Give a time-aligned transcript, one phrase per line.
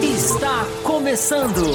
[0.00, 1.74] Está começando.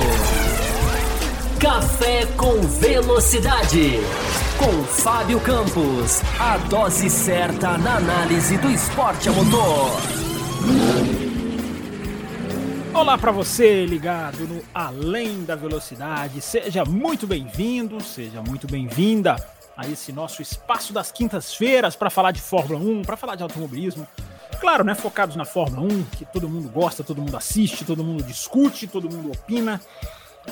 [1.60, 4.00] Café com Velocidade.
[4.58, 6.22] Com Fábio Campos.
[6.40, 9.92] A dose certa na análise do esporte a motor.
[12.94, 16.40] Olá para você ligado no Além da Velocidade.
[16.40, 19.36] Seja muito bem-vindo, seja muito bem-vinda
[19.76, 24.08] a esse nosso espaço das quintas-feiras para falar de Fórmula 1, para falar de automobilismo.
[24.60, 28.24] Claro, né, focados na Fórmula 1, que todo mundo gosta, todo mundo assiste, todo mundo
[28.24, 29.82] discute, todo mundo opina.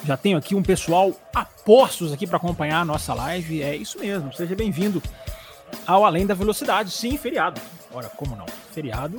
[0.04, 3.62] Já tenho aqui um pessoal a postos aqui para acompanhar a nossa live.
[3.62, 5.02] É isso mesmo, seja bem-vindo
[5.86, 6.92] ao Além da Velocidade.
[6.92, 7.62] Sim, feriado.
[7.94, 8.46] Ora, como não?
[8.72, 9.18] Feriado,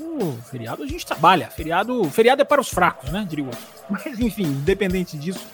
[0.50, 1.48] feriado a gente trabalha.
[1.48, 3.60] Feriado, feriado é para os fracos, né, diria outro.
[3.88, 5.46] Mas enfim, independente disso,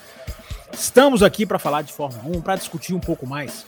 [0.72, 3.66] estamos aqui para falar de Fórmula 1, para discutir um pouco mais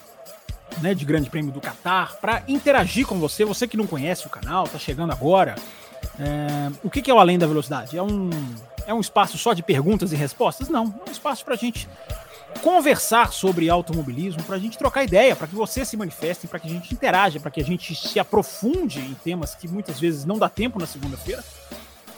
[0.80, 4.30] né, de Grande Prêmio do Catar, para interagir com você, você que não conhece o
[4.30, 5.54] canal, está chegando agora.
[6.18, 7.96] É, o que, que é o Além da Velocidade?
[7.96, 8.30] É um,
[8.86, 10.68] é um espaço só de perguntas e respostas?
[10.68, 11.88] Não, é um espaço para a gente
[12.62, 16.66] conversar sobre automobilismo, para a gente trocar ideia, para que você se manifeste, para que
[16.68, 20.38] a gente interaja, para que a gente se aprofunde em temas que muitas vezes não
[20.38, 21.42] dá tempo na segunda-feira,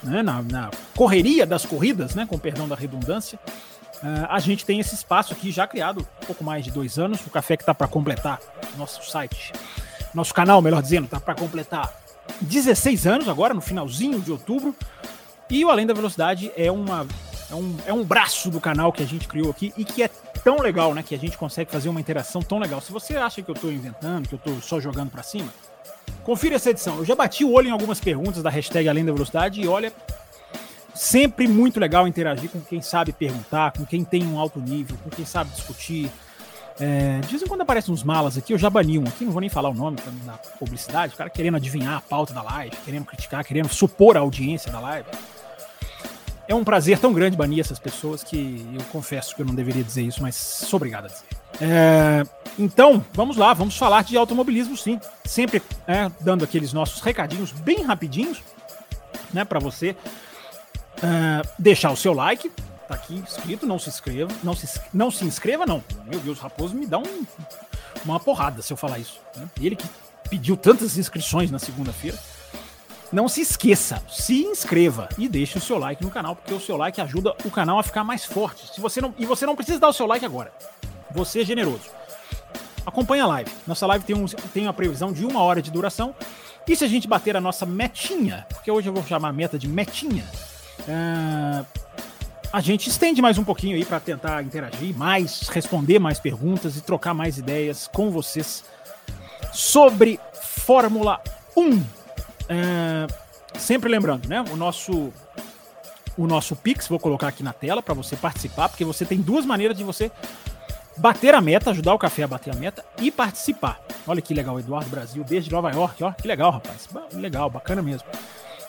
[0.02, 3.38] né, na, na, correria das corridas, né, com perdão da redundância.
[4.02, 7.24] Uh, a gente tem esse espaço aqui já criado há pouco mais de dois anos.
[7.24, 8.40] O café que está para completar
[8.76, 9.52] nosso site,
[10.12, 11.92] nosso canal, melhor dizendo, está para completar
[12.40, 14.74] 16 anos agora, no finalzinho de outubro.
[15.48, 17.06] E o Além da Velocidade é, uma,
[17.50, 20.08] é, um, é um braço do canal que a gente criou aqui e que é
[20.42, 21.02] tão legal, né?
[21.02, 22.80] Que a gente consegue fazer uma interação tão legal.
[22.80, 25.52] Se você acha que eu estou inventando, que eu estou só jogando para cima,
[26.24, 26.98] confira essa edição.
[26.98, 29.92] Eu já bati o olho em algumas perguntas da hashtag Além da Velocidade e olha,
[30.94, 35.10] Sempre muito legal interagir com quem sabe perguntar, com quem tem um alto nível, com
[35.10, 36.10] quem sabe discutir.
[36.78, 39.32] É, de vez em quando aparecem uns malas aqui, eu já bani um aqui, não
[39.32, 42.42] vou nem falar o nome pra dar publicidade, o cara querendo adivinhar a pauta da
[42.42, 45.08] live, querendo criticar, querendo supor a audiência da live.
[46.48, 49.82] É um prazer tão grande banir essas pessoas que eu confesso que eu não deveria
[49.82, 51.24] dizer isso, mas sou obrigado a dizer.
[51.60, 52.24] É,
[52.58, 55.00] então, vamos lá, vamos falar de automobilismo sim.
[55.24, 58.42] Sempre é, dando aqueles nossos recadinhos bem rapidinhos,
[59.32, 59.96] né, para você
[61.02, 62.48] Uh, deixar o seu like,
[62.86, 65.82] tá aqui escrito, não se inscreva, não se, não se inscreva não.
[66.06, 67.26] Meu Deus, Raposo me dá um,
[68.04, 69.18] uma porrada se eu falar isso.
[69.36, 69.48] Né?
[69.60, 69.86] Ele que
[70.30, 72.18] pediu tantas inscrições na segunda-feira.
[73.12, 76.78] Não se esqueça, se inscreva e deixe o seu like no canal, porque o seu
[76.78, 78.72] like ajuda o canal a ficar mais forte.
[78.72, 80.50] Se você não, e você não precisa dar o seu like agora.
[81.10, 81.90] Você é generoso.
[82.86, 83.50] Acompanhe a live.
[83.66, 86.14] Nossa live tem, um, tem uma previsão de uma hora de duração.
[86.66, 89.58] E se a gente bater a nossa metinha, porque hoje eu vou chamar a meta
[89.58, 90.24] de metinha,
[90.80, 91.64] Uh,
[92.52, 96.82] a gente estende mais um pouquinho aí para tentar interagir mais, responder mais perguntas e
[96.82, 98.64] trocar mais ideias com vocês
[99.52, 101.20] sobre Fórmula
[101.56, 101.76] 1.
[101.76, 101.84] Uh,
[103.58, 104.44] sempre lembrando, né?
[104.52, 105.12] O nosso
[106.14, 109.46] o nosso Pix, vou colocar aqui na tela para você participar, porque você tem duas
[109.46, 110.12] maneiras de você
[110.94, 113.80] bater a meta, ajudar o café a bater a meta e participar.
[114.06, 116.86] Olha que legal, Eduardo Brasil, desde Nova York, ó, que legal, rapaz.
[117.14, 118.06] Legal, bacana mesmo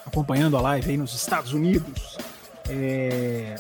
[0.06, 2.18] acompanhando a live aí nos Estados Unidos.
[2.70, 3.56] É...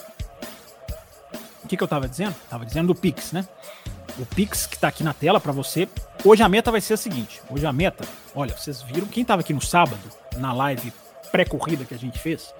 [1.63, 2.35] O que, que eu tava dizendo?
[2.49, 3.47] Tava dizendo do Pix, né?
[4.19, 5.87] O Pix que tá aqui na tela para você.
[6.23, 7.41] Hoje a meta vai ser a seguinte.
[7.49, 8.05] Hoje a meta,
[8.35, 10.01] olha, vocês viram quem tava aqui no sábado,
[10.37, 10.93] na live
[11.31, 12.53] pré-corrida que a gente fez,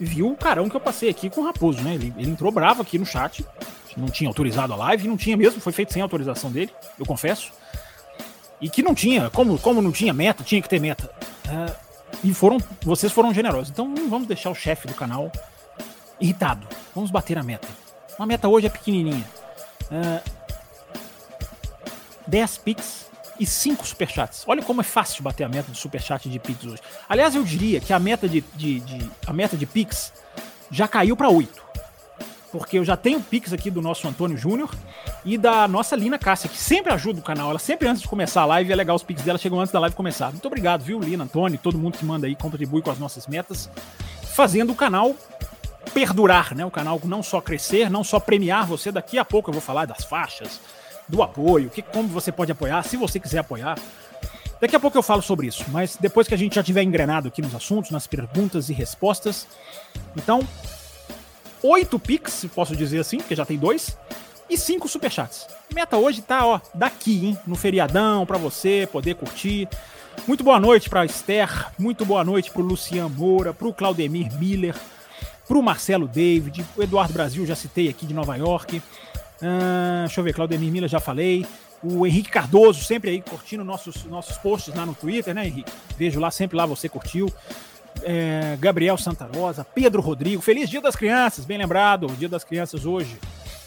[0.00, 1.94] viu o carão que eu passei aqui com o Raposo, né?
[1.94, 3.46] Ele, ele entrou bravo aqui no chat,
[3.96, 7.52] não tinha autorizado a live, não tinha mesmo, foi feito sem autorização dele, eu confesso.
[8.60, 11.08] E que não tinha, como, como não tinha meta, tinha que ter meta.
[11.46, 11.89] Uh,
[12.22, 13.70] e foram, vocês foram generosos.
[13.70, 15.30] Então não vamos deixar o chefe do canal
[16.20, 16.66] irritado.
[16.94, 17.68] Vamos bater a meta.
[18.18, 19.24] Uma meta hoje é pequenininha.
[19.90, 20.40] Uh,
[22.26, 23.06] 10 Pix
[23.38, 24.44] e 5 Superchats.
[24.46, 26.82] Olha como é fácil bater a meta de Superchat de Pix hoje.
[27.08, 30.12] Aliás, eu diria que a meta de, de, de a meta de Pix
[30.70, 31.69] já caiu para 8
[32.50, 34.70] porque eu já tenho Pix aqui do nosso Antônio Júnior
[35.24, 37.50] e da nossa Lina Cássia, que sempre ajuda o canal.
[37.50, 39.78] Ela sempre antes de começar a live, é legal, os Pix dela chegam antes da
[39.78, 40.30] live começar.
[40.30, 43.70] Muito obrigado, viu, Lina, Antônio, todo mundo que manda aí, contribui com as nossas metas,
[44.22, 45.14] fazendo o canal
[45.94, 46.64] perdurar, né?
[46.64, 48.92] O canal não só crescer, não só premiar você.
[48.92, 50.60] Daqui a pouco eu vou falar das faixas,
[51.08, 53.78] do apoio, que, como você pode apoiar, se você quiser apoiar.
[54.60, 57.28] Daqui a pouco eu falo sobre isso, mas depois que a gente já tiver engrenado
[57.28, 59.46] aqui nos assuntos, nas perguntas e respostas.
[60.14, 60.46] Então,
[61.62, 63.96] oito Pix, posso dizer assim, porque já tem dois,
[64.48, 65.46] e cinco Superchats.
[65.72, 67.38] Meta hoje tá, ó, daqui, hein?
[67.46, 69.68] No feriadão, para você poder curtir.
[70.26, 74.32] Muito boa noite para Esther, muito boa noite para o Lucian Moura, para o Claudemir
[74.38, 74.74] Miller,
[75.46, 78.78] para o Marcelo David, o Eduardo Brasil, já citei aqui de Nova York.
[78.78, 81.46] Uh, deixa eu ver, Claudemir Miller já falei.
[81.82, 85.72] O Henrique Cardoso, sempre aí curtindo nossos, nossos posts lá no Twitter, né, Henrique?
[85.96, 87.32] Vejo lá, sempre lá você curtiu.
[88.02, 92.86] É, Gabriel Santa Rosa, Pedro Rodrigo, feliz Dia das Crianças, bem lembrado, Dia das Crianças
[92.86, 93.18] hoje.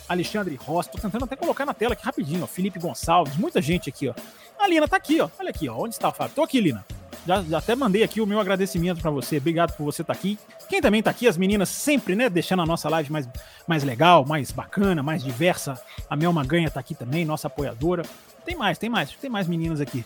[0.08, 2.48] Alexandre Rossi, tô tentando até colocar na tela aqui rapidinho, ó.
[2.48, 4.14] Felipe Gonçalves, muita gente aqui, ó.
[4.60, 5.30] A Lina tá aqui, ó.
[5.40, 5.78] Olha aqui, ó.
[5.78, 6.36] Onde está o Fábio?
[6.36, 6.86] Tô aqui, Lina.
[7.26, 9.38] Já, já até mandei aqui o meu agradecimento para você.
[9.38, 10.38] Obrigado por você estar tá aqui.
[10.68, 13.30] Quem também tá aqui, as meninas sempre, né, deixando a nossa live mais,
[13.66, 15.80] mais legal, mais bacana, mais diversa.
[16.10, 18.04] A Mel Maganha tá aqui também, nossa apoiadora.
[18.46, 20.06] Tem mais, tem mais, tem mais meninas aqui.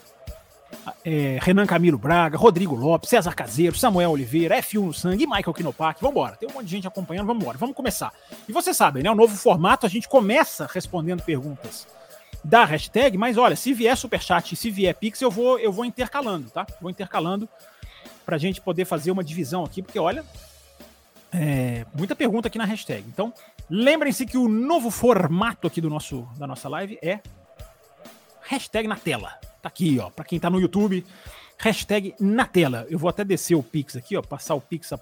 [1.03, 5.53] É, Renan Camilo Braga, Rodrigo Lopes, César Caseiro, Samuel Oliveira, F1 no sangue e Michael
[5.53, 6.01] Kinopak.
[6.01, 8.11] Vambora, tem um monte de gente acompanhando, vamos embora, vamos começar.
[8.47, 9.09] E você sabe, né?
[9.09, 11.87] O novo formato, a gente começa respondendo perguntas
[12.43, 15.85] da hashtag, mas olha, se vier superchat e se vier Pix, eu vou, eu vou
[15.85, 16.65] intercalando, tá?
[16.81, 17.47] Vou intercalando
[18.25, 20.23] pra gente poder fazer uma divisão aqui, porque olha,
[21.33, 23.05] é, muita pergunta aqui na hashtag.
[23.07, 23.33] Então,
[23.69, 27.19] lembrem-se que o novo formato aqui do nosso, da nossa live é
[28.41, 29.39] hashtag na tela.
[29.67, 31.05] Tá aqui, ó, pra quem tá no YouTube,
[31.57, 32.87] hashtag na tela.
[32.89, 34.93] Eu vou até descer o Pix aqui, ó, passar o Pix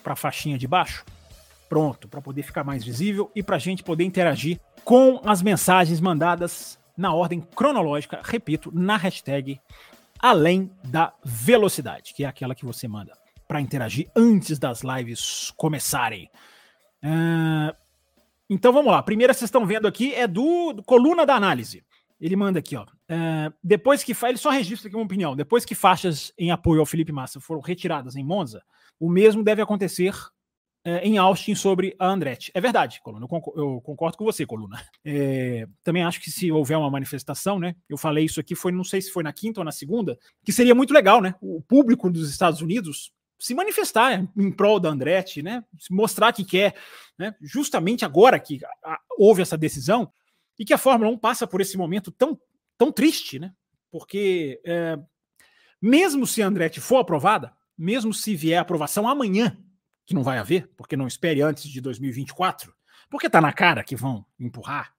[0.00, 1.04] pra faixinha de baixo.
[1.68, 6.78] Pronto, para poder ficar mais visível e pra gente poder interagir com as mensagens mandadas
[6.96, 9.60] na ordem cronológica, repito, na hashtag
[10.20, 13.18] além da velocidade, que é aquela que você manda
[13.48, 16.30] para interagir antes das lives começarem.
[17.02, 17.74] Uh,
[18.48, 18.98] então vamos lá.
[18.98, 21.82] A primeira vocês estão vendo aqui é do, do Coluna da Análise.
[22.22, 22.84] Ele manda aqui, ó.
[22.84, 25.34] Uh, depois que ele só registra aqui uma opinião.
[25.34, 28.62] Depois que faixas em apoio ao Felipe Massa foram retiradas em Monza,
[29.00, 30.14] o mesmo deve acontecer
[30.84, 32.52] é, em Austin sobre a Andretti.
[32.54, 33.26] É verdade, Coluna,
[33.56, 34.80] eu concordo com você, Coluna.
[35.04, 37.74] É, também acho que se houver uma manifestação, né?
[37.88, 40.52] Eu falei isso aqui, foi, não sei se foi na quinta ou na segunda, que
[40.52, 41.34] seria muito legal, né?
[41.40, 45.64] O público dos Estados Unidos se manifestar em prol da Andretti, né?
[45.90, 46.76] Mostrar que quer,
[47.18, 47.34] né?
[47.42, 48.60] Justamente agora que
[49.18, 50.12] houve essa decisão
[50.62, 52.40] e que a Fórmula 1 passa por esse momento tão,
[52.78, 53.52] tão triste, né?
[53.90, 54.96] Porque é,
[55.80, 59.58] mesmo se a Andretti for aprovada, mesmo se vier aprovação amanhã
[60.06, 62.72] que não vai haver, porque não espere antes de 2024,
[63.10, 64.94] porque está na cara que vão empurrar,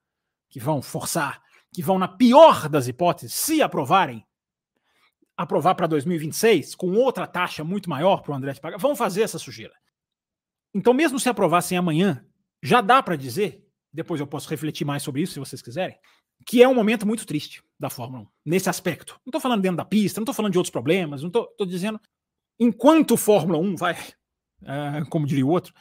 [0.50, 4.21] que vão forçar, que vão, na pior das hipóteses, se aprovarem,
[5.38, 9.39] aprovar para 2026, com outra taxa muito maior para o André pagar, vão fazer essa
[9.39, 9.75] sujeira.
[10.74, 12.25] Então, mesmo se aprovassem amanhã,
[12.62, 13.62] já dá para dizer,
[13.93, 15.97] depois eu posso refletir mais sobre isso se vocês quiserem,
[16.45, 19.13] que é um momento muito triste da Fórmula 1, nesse aspecto.
[19.25, 21.99] Não estou falando dentro da pista, não estou falando de outros problemas, não estou dizendo.
[22.59, 23.95] Enquanto Fórmula 1 vai
[24.63, 25.73] uh, como diria o outro,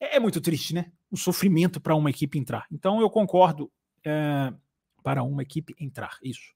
[0.00, 0.90] é, é, muito triste, né?
[1.10, 2.66] O sofrimento para uma equipe entrar.
[2.70, 4.56] Então eu concordo uh,
[5.02, 6.52] para uma equipe entrar, isso.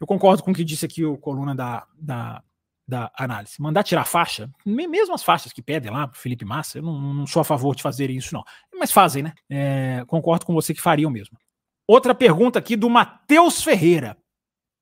[0.00, 2.42] Eu concordo com o que disse aqui o coluna da, da,
[2.88, 3.60] da análise.
[3.60, 7.26] Mandar tirar faixa, mesmo as faixas que pedem lá pro Felipe Massa, eu não, não
[7.26, 8.42] sou a favor de fazer isso, não.
[8.74, 9.34] Mas fazem, né?
[9.50, 11.38] É, concordo com você que fariam mesmo.
[11.86, 14.16] Outra pergunta aqui do Matheus Ferreira.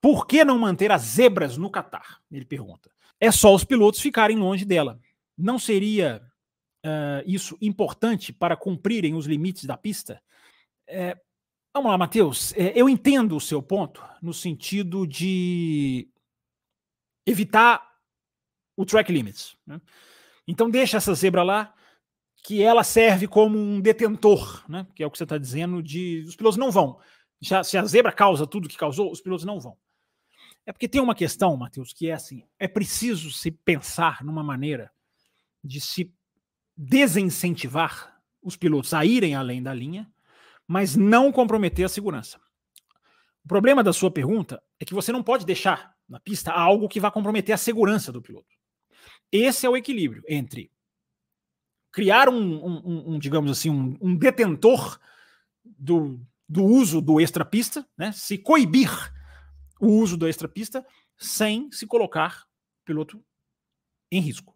[0.00, 2.20] Por que não manter as zebras no Catar?
[2.30, 2.90] Ele pergunta.
[3.20, 5.00] É só os pilotos ficarem longe dela
[5.36, 6.22] não seria
[6.84, 10.22] uh, isso importante para cumprirem os limites da pista?
[10.88, 11.16] É,
[11.74, 12.54] vamos lá, Matheus.
[12.56, 16.08] É, eu entendo o seu ponto no sentido de
[17.26, 17.85] evitar
[18.76, 19.56] o track limits.
[19.66, 19.80] Né?
[20.46, 21.74] Então deixa essa zebra lá,
[22.44, 24.86] que ela serve como um detentor, né?
[24.94, 27.00] que é o que você está dizendo, de os pilotos não vão.
[27.40, 29.76] Já, se a zebra causa tudo que causou, os pilotos não vão.
[30.64, 34.90] É porque tem uma questão, Matheus, que é assim: é preciso se pensar numa maneira
[35.62, 36.12] de se
[36.76, 40.10] desincentivar os pilotos a irem além da linha,
[40.66, 42.40] mas não comprometer a segurança.
[43.44, 47.00] O problema da sua pergunta é que você não pode deixar na pista algo que
[47.00, 48.55] vá comprometer a segurança do piloto.
[49.30, 50.70] Esse é o equilíbrio entre
[51.92, 55.00] criar um, um, um digamos assim, um, um, detentor
[55.64, 58.12] do, do uso do extra-pista, né?
[58.12, 58.90] se coibir
[59.80, 62.46] o uso do extra-pista sem se colocar
[62.82, 63.24] o piloto
[64.12, 64.54] em risco.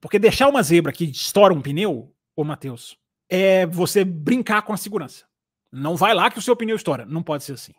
[0.00, 2.98] Porque deixar uma zebra que estoura um pneu, ô Matheus,
[3.28, 5.26] é você brincar com a segurança.
[5.70, 7.04] Não vai lá que o seu pneu estoura.
[7.04, 7.74] Não pode ser assim.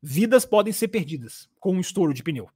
[0.00, 2.48] Vidas podem ser perdidas com um estouro de pneu.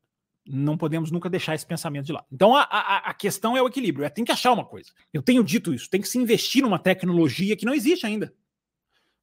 [0.47, 2.27] Não podemos nunca deixar esse pensamento de lado.
[2.31, 4.05] Então a, a, a questão é o equilíbrio.
[4.05, 4.91] É, tem que achar uma coisa.
[5.13, 5.89] Eu tenho dito isso.
[5.89, 8.35] Tem que se investir numa tecnologia que não existe ainda.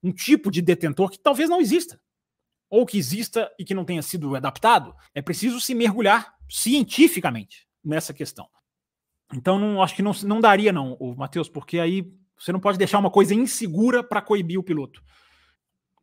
[0.01, 1.99] Um tipo de detentor que talvez não exista.
[2.69, 4.95] Ou que exista e que não tenha sido adaptado.
[5.13, 8.47] É preciso se mergulhar cientificamente nessa questão.
[9.33, 12.97] Então, não, acho que não, não daria, não, Matheus, porque aí você não pode deixar
[12.97, 15.03] uma coisa insegura para coibir o piloto.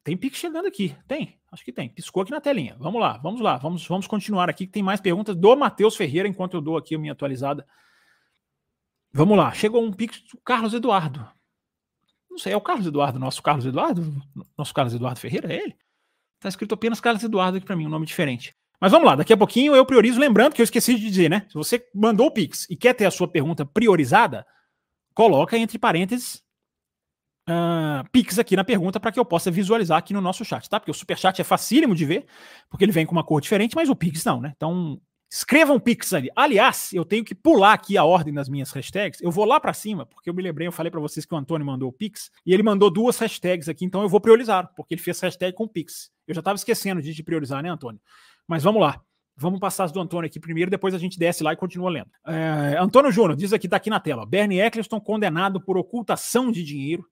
[0.05, 0.95] Tem pique chegando aqui.
[1.09, 1.89] Tem, acho que tem.
[1.89, 2.77] Piscou aqui na telinha.
[2.79, 6.29] Vamos lá, vamos lá, vamos, vamos continuar aqui, que tem mais perguntas do Matheus Ferreira,
[6.29, 7.67] enquanto eu dou aqui a minha atualizada.
[9.13, 11.27] Vamos lá, chegou um pique do Carlos Eduardo.
[12.31, 14.23] Não sei, é o Carlos Eduardo, nosso Carlos Eduardo?
[14.57, 15.77] Nosso Carlos Eduardo Ferreira, é ele?
[16.39, 18.55] Tá escrito apenas Carlos Eduardo aqui para mim, um nome diferente.
[18.79, 21.47] Mas vamos lá, daqui a pouquinho eu priorizo, lembrando que eu esqueci de dizer, né?
[21.49, 24.47] Se você mandou o Pix e quer ter a sua pergunta priorizada,
[25.15, 26.43] coloca entre parênteses
[27.49, 30.79] uh, Pix aqui na pergunta para que eu possa visualizar aqui no nosso chat, tá?
[30.79, 32.27] Porque o Superchat é facílimo de ver,
[32.69, 34.53] porque ele vem com uma cor diferente, mas o Pix não, né?
[34.57, 35.01] Então,
[35.31, 36.31] escrevam Pix ali.
[36.35, 39.21] Aliás, eu tenho que pular aqui a ordem das minhas hashtags.
[39.21, 41.37] Eu vou lá para cima, porque eu me lembrei, eu falei para vocês que o
[41.37, 44.95] Antônio mandou o Pix, e ele mandou duas hashtags aqui, então eu vou priorizar, porque
[44.95, 46.11] ele fez hashtag com Pix.
[46.27, 48.01] Eu já estava esquecendo de priorizar, né, Antônio?
[48.47, 49.01] Mas vamos lá.
[49.39, 52.11] Vamos passar as do Antônio aqui primeiro, depois a gente desce lá e continua lendo.
[52.27, 54.25] É, Antônio Júnior diz aqui, tá aqui na tela.
[54.25, 57.07] Bernie Eccleston condenado por ocultação de dinheiro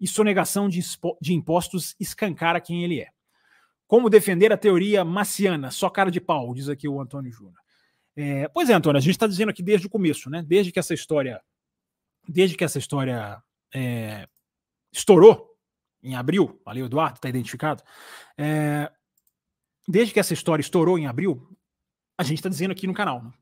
[0.00, 0.80] e sonegação de,
[1.20, 3.08] de impostos escancara quem ele é.
[3.86, 5.70] Como defender a teoria maciana?
[5.70, 7.58] Só cara de pau, diz aqui o Antônio Júnior.
[8.16, 10.42] É, pois é, Antônio, a gente está dizendo aqui desde o começo, né?
[10.42, 11.40] Desde que essa história,
[12.28, 13.42] desde que essa história
[13.74, 14.28] é,
[14.92, 15.56] estourou
[16.02, 17.82] em abril, o Eduardo está identificado.
[18.38, 18.90] É,
[19.86, 21.48] desde que essa história estourou em abril,
[22.16, 23.22] a gente está dizendo aqui no canal.
[23.22, 23.32] Né?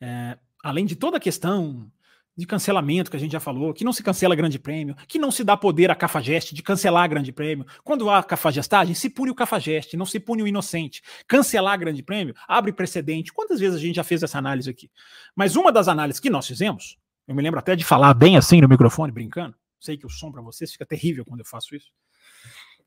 [0.00, 1.90] É, além de toda a questão
[2.36, 5.30] de cancelamento que a gente já falou, que não se cancela grande prêmio, que não
[5.30, 7.66] se dá poder à cafajeste de cancelar grande prêmio.
[7.84, 11.02] Quando há cafajestagem, se pune o cafajeste, não se pune o inocente.
[11.28, 13.32] Cancelar grande prêmio abre precedente.
[13.32, 14.90] Quantas vezes a gente já fez essa análise aqui?
[15.36, 16.96] Mas uma das análises que nós fizemos,
[17.28, 19.54] eu me lembro até de falar bem assim no microfone, brincando.
[19.78, 21.90] Sei que o som para vocês fica terrível quando eu faço isso.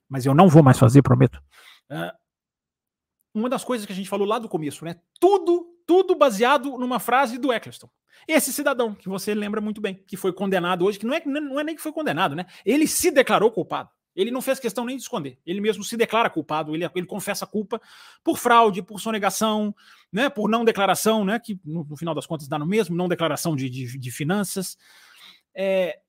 [0.09, 1.41] Mas eu não vou mais fazer, prometo.
[1.89, 2.11] Uh,
[3.35, 4.95] uma das coisas que a gente falou lá do começo, né?
[5.19, 7.89] Tudo, tudo baseado numa frase do Eccleston.
[8.25, 11.59] Esse cidadão, que você lembra muito bem, que foi condenado hoje, que não é, não
[11.59, 12.45] é nem que foi condenado, né?
[12.65, 13.89] Ele se declarou culpado.
[14.15, 15.37] Ele não fez questão nem de esconder.
[15.45, 17.81] Ele mesmo se declara culpado, ele, ele confessa culpa
[18.23, 19.75] por fraude, por sonegação,
[20.09, 23.09] né, por não declaração, né, que no, no final das contas dá no mesmo, não
[23.09, 24.77] declaração de, de, de finanças.
[25.53, 25.99] É,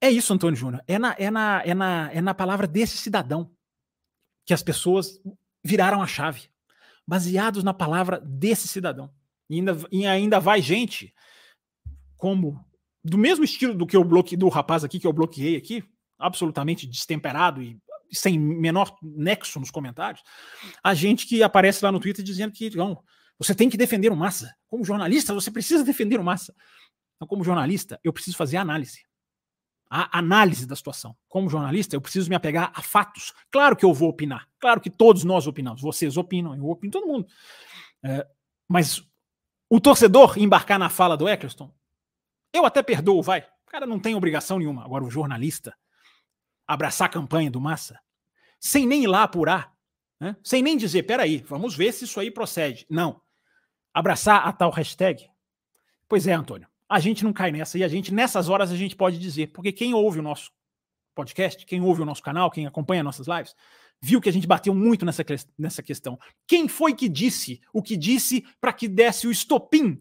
[0.00, 0.82] é isso, Antônio Júnior.
[0.88, 3.52] É na, é, na, é, na, é na palavra desse cidadão
[4.44, 5.20] que as pessoas
[5.62, 6.48] viraram a chave
[7.06, 9.10] baseados na palavra desse cidadão.
[9.48, 11.14] E ainda, e ainda vai gente
[12.16, 12.64] como
[13.04, 15.84] do mesmo estilo do que bloqueei do rapaz aqui que eu bloqueei aqui,
[16.18, 17.78] absolutamente destemperado e
[18.12, 20.22] sem menor nexo nos comentários,
[20.82, 23.02] a gente que aparece lá no Twitter dizendo que não,
[23.38, 24.54] você tem que defender o massa.
[24.66, 26.54] Como jornalista, você precisa defender o massa.
[27.16, 29.05] Então, como jornalista, eu preciso fazer análise
[29.96, 31.16] a análise da situação.
[31.26, 33.32] Como jornalista, eu preciso me apegar a fatos.
[33.50, 34.46] Claro que eu vou opinar.
[34.60, 35.80] Claro que todos nós opinamos.
[35.80, 37.26] Vocês opinam, eu opino, todo mundo.
[38.02, 38.26] É,
[38.68, 39.02] mas
[39.70, 41.72] o torcedor embarcar na fala do Eccleston,
[42.52, 43.40] eu até perdoo, vai.
[43.40, 44.84] O cara não tem obrigação nenhuma.
[44.84, 45.74] Agora, o jornalista
[46.66, 47.98] abraçar a campanha do Massa,
[48.60, 49.72] sem nem ir lá apurar,
[50.20, 50.36] né?
[50.42, 52.86] sem nem dizer, peraí, vamos ver se isso aí procede.
[52.90, 53.20] Não.
[53.94, 55.30] Abraçar a tal hashtag.
[56.06, 57.78] Pois é, Antônio a gente não cai nessa.
[57.78, 60.50] E a gente, nessas horas, a gente pode dizer, porque quem ouve o nosso
[61.14, 63.54] podcast, quem ouve o nosso canal, quem acompanha nossas lives,
[64.00, 65.24] viu que a gente bateu muito nessa,
[65.58, 66.18] nessa questão.
[66.46, 69.98] Quem foi que disse o que disse para que desse o estopim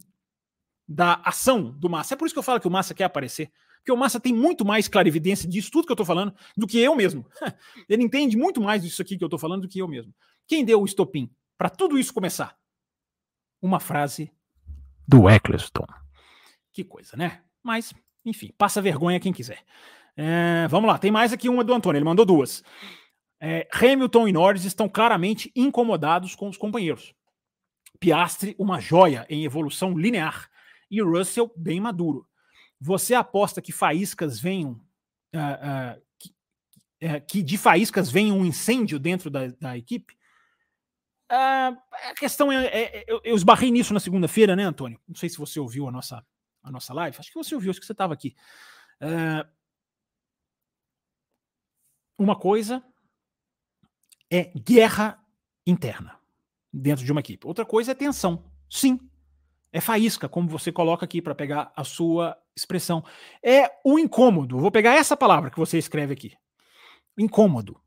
[0.88, 2.14] da ação do Massa?
[2.14, 3.52] É por isso que eu falo que o Massa quer aparecer.
[3.78, 6.80] Porque o Massa tem muito mais clarividência disso tudo que eu estou falando do que
[6.80, 7.26] eu mesmo.
[7.88, 10.14] Ele entende muito mais disso aqui que eu estou falando do que eu mesmo.
[10.48, 12.58] Quem deu o estopim para tudo isso começar?
[13.62, 14.32] Uma frase
[15.08, 16.05] do Eccleston.
[16.76, 17.42] Que coisa, né?
[17.64, 17.94] Mas,
[18.26, 19.64] enfim, passa vergonha quem quiser.
[20.18, 22.62] É, vamos lá, tem mais aqui uma do Antônio, ele mandou duas.
[23.40, 27.16] É, Hamilton e Norris estão claramente incomodados com os companheiros.
[27.98, 30.50] Piastre, uma joia em evolução linear.
[30.92, 32.28] E Russell, bem maduro.
[32.78, 34.72] Você aposta que faíscas venham.
[35.34, 36.30] Uh, uh, que,
[37.08, 40.14] uh, que, de faíscas venha um incêndio dentro da, da equipe?
[41.28, 45.00] a questão é, é, é eu, eu esbarrei nisso na segunda-feira, né, Antônio?
[45.08, 46.24] Não sei se você ouviu a nossa
[46.66, 48.36] a nossa live, acho que você ouviu, acho que você estava aqui.
[49.00, 49.48] Uh,
[52.18, 52.84] uma coisa
[54.32, 55.24] é guerra
[55.66, 56.20] interna
[56.74, 57.46] dentro de uma equipe.
[57.46, 58.44] Outra coisa é tensão.
[58.70, 59.00] Sim.
[59.72, 63.04] É faísca, como você coloca aqui para pegar a sua expressão.
[63.44, 64.58] É o incômodo.
[64.58, 66.34] Vou pegar essa palavra que você escreve aqui.
[67.18, 67.80] Incômodo.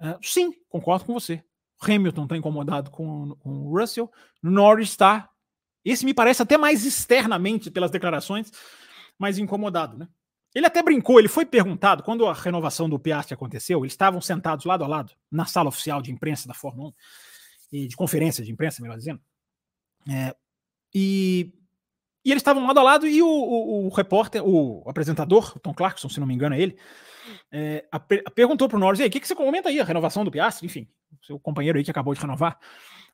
[0.00, 1.44] Uh, sim, concordo com você.
[1.82, 4.10] Hamilton está incomodado com, com o Russell.
[4.42, 5.28] Norris está
[5.84, 8.50] esse me parece até mais externamente, pelas declarações,
[9.18, 10.08] mais incomodado, né?
[10.54, 14.64] Ele até brincou, ele foi perguntado, quando a renovação do Piastri aconteceu, eles estavam sentados
[14.64, 16.92] lado a lado, na sala oficial de imprensa da Fórmula 1,
[17.72, 19.20] e de conferência de imprensa, melhor dizendo.
[20.08, 20.34] É,
[20.92, 21.52] e,
[22.24, 25.72] e eles estavam lado a lado, e o, o, o, repórter, o apresentador, o Tom
[25.72, 26.76] Clarkson, se não me engano é ele,
[27.52, 30.24] é, a, a perguntou para o Norris, o que, que você comenta aí, a renovação
[30.24, 30.88] do Piastri, enfim,
[31.22, 32.58] seu companheiro aí que acabou de renovar.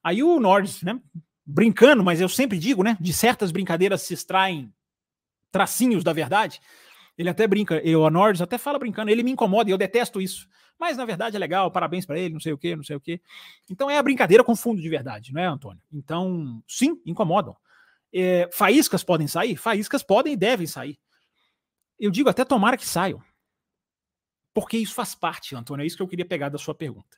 [0.03, 0.99] Aí o Norris, né,
[1.47, 2.97] brincando, mas eu sempre digo, né?
[3.01, 4.73] De certas brincadeiras se extraem
[5.53, 6.61] tracinhos da verdade.
[7.17, 10.21] Ele até brinca, eu, a Norris até fala brincando, ele me incomoda e eu detesto
[10.21, 10.49] isso.
[10.79, 13.01] Mas na verdade é legal, parabéns para ele, não sei o que, não sei o
[13.01, 13.21] que.
[13.71, 15.81] Então é a brincadeira com fundo de verdade, não é, Antônio?
[15.91, 17.57] Então, sim, incomodam.
[18.13, 19.57] É, faíscas podem sair?
[19.57, 20.99] Faíscas podem e devem sair.
[21.99, 23.23] Eu digo até tomara que saiam.
[24.53, 27.17] Porque isso faz parte, Antônio, é isso que eu queria pegar da sua pergunta.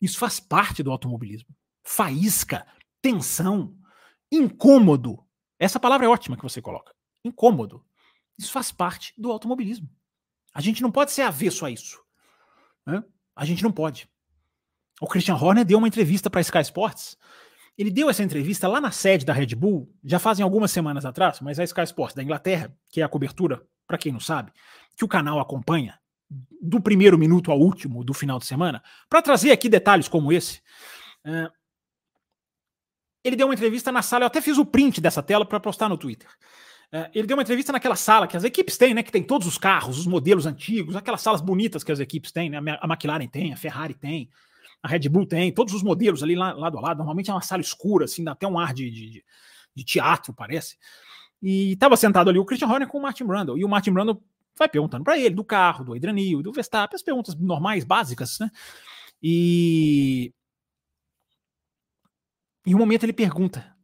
[0.00, 1.48] Isso faz parte do automobilismo.
[1.82, 2.66] Faísca,
[3.02, 3.76] tensão,
[4.30, 5.22] incômodo.
[5.58, 6.94] Essa palavra é ótima que você coloca.
[7.24, 7.84] Incômodo.
[8.38, 9.88] Isso faz parte do automobilismo.
[10.54, 12.00] A gente não pode ser avesso a isso.
[12.86, 13.02] Né?
[13.36, 14.08] A gente não pode.
[15.00, 17.18] O Christian Horner deu uma entrevista para Sky Sports.
[17.76, 21.40] Ele deu essa entrevista lá na sede da Red Bull, já fazem algumas semanas atrás,
[21.40, 24.52] mas a Sky Sports da Inglaterra, que é a cobertura, para quem não sabe,
[24.96, 25.98] que o canal acompanha,
[26.60, 30.62] do primeiro minuto ao último do final de semana, para trazer aqui detalhes como esse.
[31.24, 31.50] Uh,
[33.24, 35.88] ele deu uma entrevista na sala, eu até fiz o print dessa tela para postar
[35.88, 36.28] no Twitter.
[36.92, 39.02] Uh, ele deu uma entrevista naquela sala que as equipes têm, né?
[39.02, 42.50] Que tem todos os carros, os modelos antigos, aquelas salas bonitas que as equipes têm,
[42.50, 42.58] né?
[42.80, 44.28] A McLaren tem, a Ferrari tem,
[44.82, 46.98] a Red Bull tem, todos os modelos ali lá, lado a lado.
[46.98, 49.24] Normalmente é uma sala escura, assim, dá até um ar de, de,
[49.74, 50.76] de teatro, parece.
[51.40, 53.56] E estava sentado ali o Christian Horner com o Martin Brundle.
[53.56, 54.22] E o Martin Brundle
[54.58, 58.38] vai perguntando para ele do carro, do Adrian Newey, do Verstappen, as perguntas normais, básicas,
[58.38, 58.50] né?
[59.22, 60.32] E
[62.66, 63.76] em um momento ele pergunta,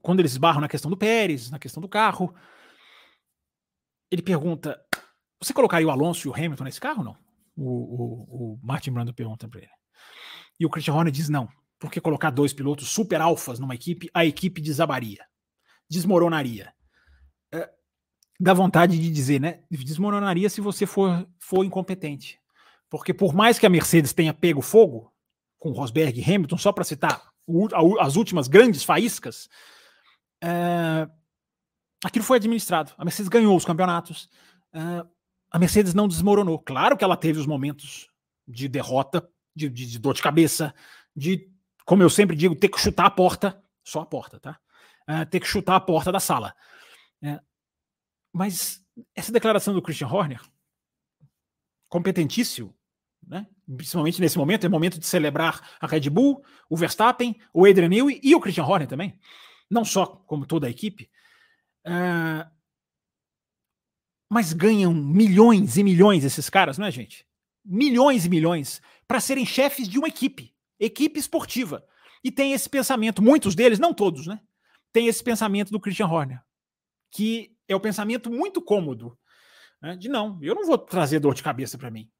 [0.00, 2.34] quando eles esbarram na questão do Pérez, na questão do carro,
[4.10, 4.80] ele pergunta:
[5.40, 7.16] você colocaria o Alonso e o Hamilton nesse carro ou não?
[7.56, 9.70] O, o, o Martin Brando pergunta para ele.
[10.60, 11.48] E o Christian Horner diz não,
[11.78, 15.24] porque colocar dois pilotos super alfas numa equipe, a equipe desabaria,
[15.90, 16.72] desmoronaria
[18.38, 19.60] dá vontade de dizer, né?
[19.70, 22.38] Desmoronaria se você for, for incompetente.
[22.88, 25.12] Porque por mais que a Mercedes tenha pego fogo
[25.58, 27.30] com Rosberg e Hamilton, só para citar
[28.00, 29.48] as últimas grandes faíscas,
[30.42, 31.08] é,
[32.04, 32.92] aquilo foi administrado.
[32.96, 34.28] A Mercedes ganhou os campeonatos.
[34.72, 35.06] É,
[35.50, 36.58] a Mercedes não desmoronou.
[36.58, 38.10] Claro que ela teve os momentos
[38.46, 40.74] de derrota, de, de, de, dor de cabeça,
[41.14, 41.50] de,
[41.84, 44.58] como eu sempre digo, ter que chutar a porta, só a porta, tá?
[45.06, 46.54] É, ter que chutar a porta da sala.
[47.22, 47.40] É,
[48.32, 50.40] mas essa declaração do Christian Horner,
[51.88, 52.77] competentíssimo,
[53.28, 53.46] né?
[53.76, 58.20] principalmente nesse momento, é momento de celebrar a Red Bull, o Verstappen, o Adrian Newey
[58.22, 59.18] e o Christian Horner também,
[59.70, 61.10] não só como toda a equipe,
[61.86, 62.48] uh,
[64.30, 67.26] mas ganham milhões e milhões esses caras, não é, gente?
[67.64, 71.84] Milhões e milhões para serem chefes de uma equipe, equipe esportiva.
[72.22, 74.40] E tem esse pensamento, muitos deles, não todos, né?
[74.92, 76.42] Tem esse pensamento do Christian Horner,
[77.10, 79.16] que é o pensamento muito cômodo
[79.80, 82.10] né, de não, eu não vou trazer dor de cabeça para mim.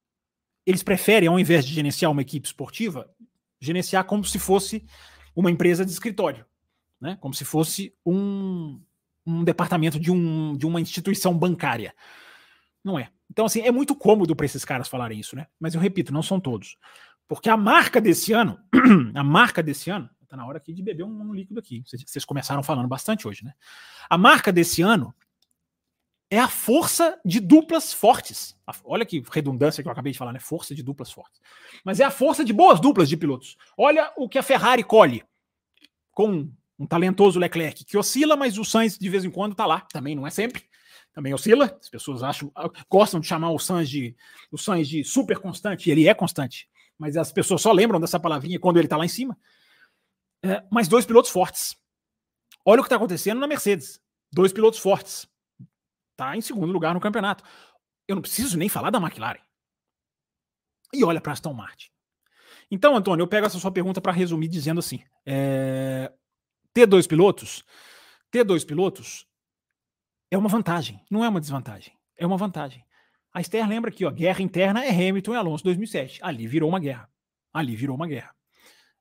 [0.69, 3.11] Eles preferem, ao invés de gerenciar uma equipe esportiva,
[3.59, 4.85] gerenciar como se fosse
[5.35, 6.45] uma empresa de escritório,
[7.01, 8.79] né, como se fosse um,
[9.27, 11.95] um departamento de, um, de uma instituição bancária.
[12.85, 13.09] Não é.
[13.31, 15.47] Então, assim, é muito cômodo para esses caras falarem isso, né?
[15.59, 16.77] Mas eu repito, não são todos.
[17.27, 18.59] Porque a marca desse ano,
[19.15, 21.83] a marca desse ano, tá na hora aqui de beber um, um líquido aqui.
[21.87, 23.55] Vocês começaram falando bastante hoje, né?
[24.11, 25.15] A marca desse ano
[26.31, 28.57] é a força de duplas fortes.
[28.85, 30.39] Olha que redundância que eu acabei de falar, né?
[30.39, 31.41] Força de duplas fortes.
[31.85, 33.57] Mas é a força de boas duplas de pilotos.
[33.77, 35.25] Olha o que a Ferrari colhe
[36.13, 39.81] com um talentoso Leclerc, que oscila, mas o Sainz de vez em quando tá lá.
[39.81, 40.65] Também não é sempre.
[41.15, 41.77] Também oscila.
[41.81, 42.53] As pessoas acham,
[42.91, 44.15] gostam de chamar o Sainz de,
[44.53, 46.69] o Sainz de super constante, e ele é constante.
[46.99, 49.37] Mas as pessoas só lembram dessa palavrinha quando ele tá lá em cima.
[50.43, 51.75] É, mas dois pilotos fortes.
[52.65, 53.99] Olha o que está acontecendo na Mercedes.
[54.31, 55.27] Dois pilotos fortes
[56.19, 57.45] Está em segundo lugar no campeonato.
[58.09, 59.39] Eu não preciso nem falar da McLaren.
[60.93, 61.91] E olha para Aston Martin.
[62.69, 66.13] Então, Antônio, eu pego essa sua pergunta para resumir dizendo assim: é...
[66.75, 67.63] ter dois pilotos,
[68.33, 69.29] ter dois pilotos
[70.29, 71.97] é uma vantagem, não é uma desvantagem.
[72.17, 72.85] É uma vantagem.
[73.33, 76.19] A Esther lembra aqui, ó, guerra interna é Hamilton e Alonso 2007.
[76.21, 77.09] Ali virou uma guerra.
[77.53, 78.35] Ali virou uma guerra.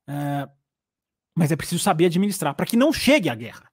[0.06, 0.48] É...
[1.36, 3.67] Mas é preciso saber administrar para que não chegue à guerra.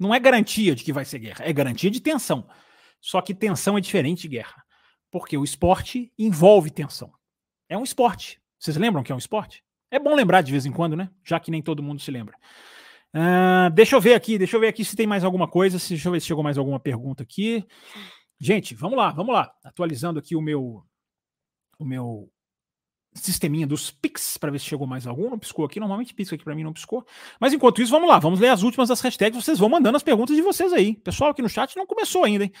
[0.00, 2.48] Não é garantia de que vai ser guerra, é garantia de tensão.
[3.00, 4.64] Só que tensão é diferente de guerra.
[5.10, 7.12] Porque o esporte envolve tensão.
[7.68, 8.40] É um esporte.
[8.58, 9.62] Vocês lembram que é um esporte?
[9.90, 11.10] É bom lembrar de vez em quando, né?
[11.22, 12.34] Já que nem todo mundo se lembra.
[13.14, 15.78] Uh, deixa eu ver aqui, deixa eu ver aqui se tem mais alguma coisa.
[15.78, 17.66] Deixa eu ver se chegou mais alguma pergunta aqui.
[18.40, 19.52] Gente, vamos lá, vamos lá.
[19.62, 20.82] Atualizando aqui o meu
[21.78, 22.30] o meu
[23.12, 25.30] sisteminha dos Pix para ver se chegou mais algum.
[25.30, 25.80] Não piscou aqui.
[25.80, 27.04] Normalmente pisca aqui para mim, não piscou.
[27.38, 28.18] Mas enquanto isso, vamos lá.
[28.18, 29.42] Vamos ler as últimas das hashtags.
[29.42, 30.94] Vocês vão mandando as perguntas de vocês aí.
[30.96, 32.52] Pessoal aqui no chat não começou ainda, hein?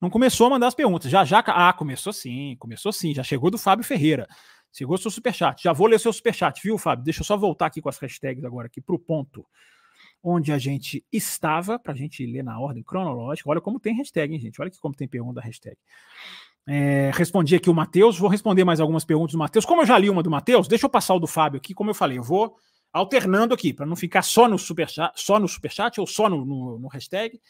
[0.00, 1.10] Não começou a mandar as perguntas.
[1.10, 1.38] Já, já.
[1.40, 2.56] Ah, começou sim.
[2.58, 3.14] Começou sim.
[3.14, 4.26] Já chegou do Fábio Ferreira.
[4.72, 5.62] Chegou seu superchat.
[5.62, 7.04] Já vou ler seu superchat, viu, Fábio?
[7.04, 9.46] Deixa eu só voltar aqui com as hashtags agora aqui para o ponto
[10.22, 13.48] onde a gente estava, para a gente ler na ordem cronológica.
[13.50, 14.60] Olha como tem hashtag, hein, gente?
[14.60, 15.76] Olha que como tem pergunta da hashtag.
[16.66, 19.64] É, respondi aqui o Matheus, vou responder mais algumas perguntas do Matheus.
[19.64, 21.90] Como eu já li uma do Matheus, deixa eu passar o do Fábio aqui, como
[21.90, 22.56] eu falei, eu vou
[22.92, 26.78] alternando aqui, para não ficar só no superchat, só no superchat ou só no, no,
[26.78, 27.40] no, hashtag.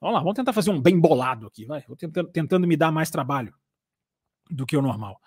[0.00, 1.82] Vamos lá, vamos tentar fazer um bem bolado aqui, vai.
[1.88, 3.54] Vou tentando, tentando me dar mais trabalho
[4.50, 5.18] do que o normal.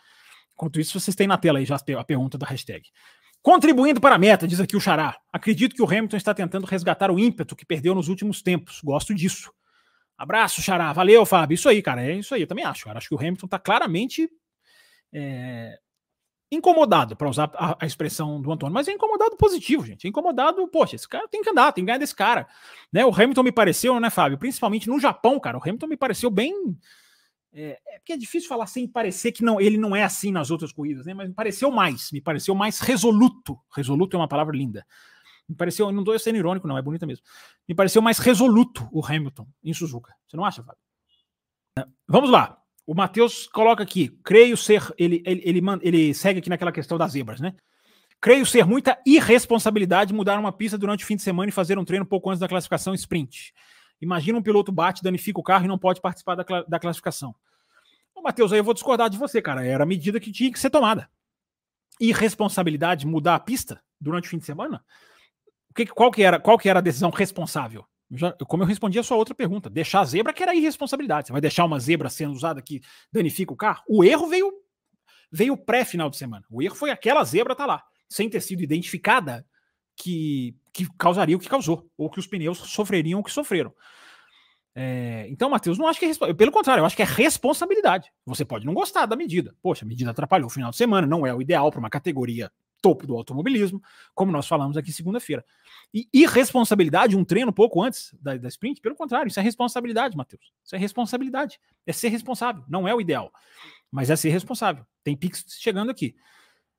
[0.53, 2.87] Enquanto isso, vocês têm na tela aí já a pergunta da hashtag.
[3.41, 5.17] Contribuindo para a meta, diz aqui o Xará.
[5.31, 8.81] Acredito que o Hamilton está tentando resgatar o ímpeto que perdeu nos últimos tempos.
[8.83, 9.51] Gosto disso.
[10.17, 10.91] Abraço, Xará.
[10.93, 11.55] Valeu, Fábio.
[11.55, 12.03] Isso aí, cara.
[12.03, 12.41] É isso aí.
[12.41, 12.85] Eu também acho.
[12.85, 12.97] Cara.
[12.97, 14.29] Acho que o Hamilton está claramente
[15.13, 15.77] é,
[16.51, 18.73] incomodado, para usar a, a, expressão do Antônio.
[18.73, 20.05] Mas é incomodado positivo, gente.
[20.05, 22.47] É incomodado, poxa, esse cara tem que andar, tem que ganhar desse cara.
[22.91, 23.05] Né?
[23.05, 24.37] O Hamilton me pareceu, né, Fábio?
[24.37, 25.57] Principalmente no Japão, cara.
[25.57, 26.53] O Hamilton me pareceu bem.
[27.53, 30.51] É, é porque é difícil falar sem parecer que não, ele não é assim nas
[30.51, 31.13] outras corridas, né?
[31.13, 33.59] Mas me pareceu mais, me pareceu mais resoluto.
[33.75, 34.85] Resoluto é uma palavra linda.
[35.47, 37.23] Me pareceu, não estou sendo irônico, não, é bonita mesmo.
[37.67, 40.13] Me pareceu mais resoluto o Hamilton em Suzuka.
[40.27, 40.81] Você não acha, Fábio?
[41.79, 42.61] É, vamos lá.
[42.85, 47.11] O Matheus coloca aqui, creio ser, ele, ele, ele, ele segue aqui naquela questão das
[47.11, 47.53] zebras, né?
[48.19, 51.85] Creio ser muita irresponsabilidade mudar uma pista durante o fim de semana e fazer um
[51.85, 53.53] treino pouco antes da classificação sprint.
[54.01, 57.35] Imagina um piloto bate, danifica o carro e não pode participar da, da classificação.
[58.15, 59.65] Ô, Matheus, aí eu vou discordar de você, cara.
[59.65, 61.09] Era a medida que tinha que ser tomada.
[61.99, 64.83] Irresponsabilidade mudar a pista durante o fim de semana?
[65.85, 67.85] Que, qual, que era, qual que era a decisão responsável?
[68.09, 71.27] Já, como eu respondi a sua outra pergunta, deixar a zebra que era irresponsabilidade.
[71.27, 73.83] Você vai deixar uma zebra sendo usada que danifica o carro?
[73.87, 74.51] O erro veio
[75.29, 76.45] veio pré-final de semana.
[76.49, 79.45] O erro foi aquela zebra tá lá, sem ter sido identificada
[79.95, 83.73] que, que causaria o que causou, ou que os pneus sofreriam o que sofreram.
[84.73, 86.33] É, então, Matheus, não acho que é.
[86.33, 88.11] Pelo contrário, eu acho que é responsabilidade.
[88.25, 89.55] Você pode não gostar da medida.
[89.61, 92.51] Poxa, a medida atrapalhou o final de semana, não é o ideal para uma categoria
[92.81, 93.81] topo do automobilismo,
[94.13, 95.43] como nós falamos aqui segunda-feira.
[95.93, 100.51] E irresponsabilidade, um treino pouco antes da, da sprint, pelo contrário, isso é responsabilidade, Matheus.
[100.63, 101.59] Isso é responsabilidade.
[101.85, 102.63] É ser responsável.
[102.67, 103.31] Não é o ideal,
[103.91, 104.85] mas é ser responsável.
[105.03, 106.15] Tem Pix chegando aqui.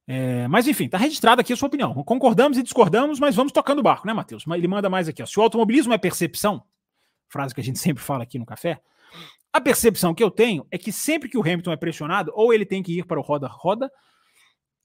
[0.06, 1.92] É, mas enfim, está registrada aqui a sua opinião.
[2.02, 4.44] Concordamos e discordamos, mas vamos tocando o barco, né, Matheus?
[4.46, 5.22] Ele manda mais aqui.
[5.22, 5.26] Ó.
[5.26, 6.62] Se o automobilismo é percepção,
[7.28, 8.80] frase que a gente sempre fala aqui no café,
[9.52, 12.64] a percepção que eu tenho é que sempre que o Hamilton é pressionado, ou ele
[12.64, 13.90] tem que ir para o roda-roda,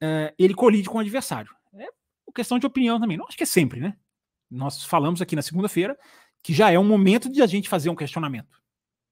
[0.06, 1.50] é, ele colide com o adversário.
[1.76, 1.88] É
[2.36, 3.16] questão de opinião também.
[3.16, 3.96] Não acho que é sempre, né?
[4.52, 5.98] Nós falamos aqui na segunda-feira
[6.44, 8.62] que já é um momento de a gente fazer um questionamento.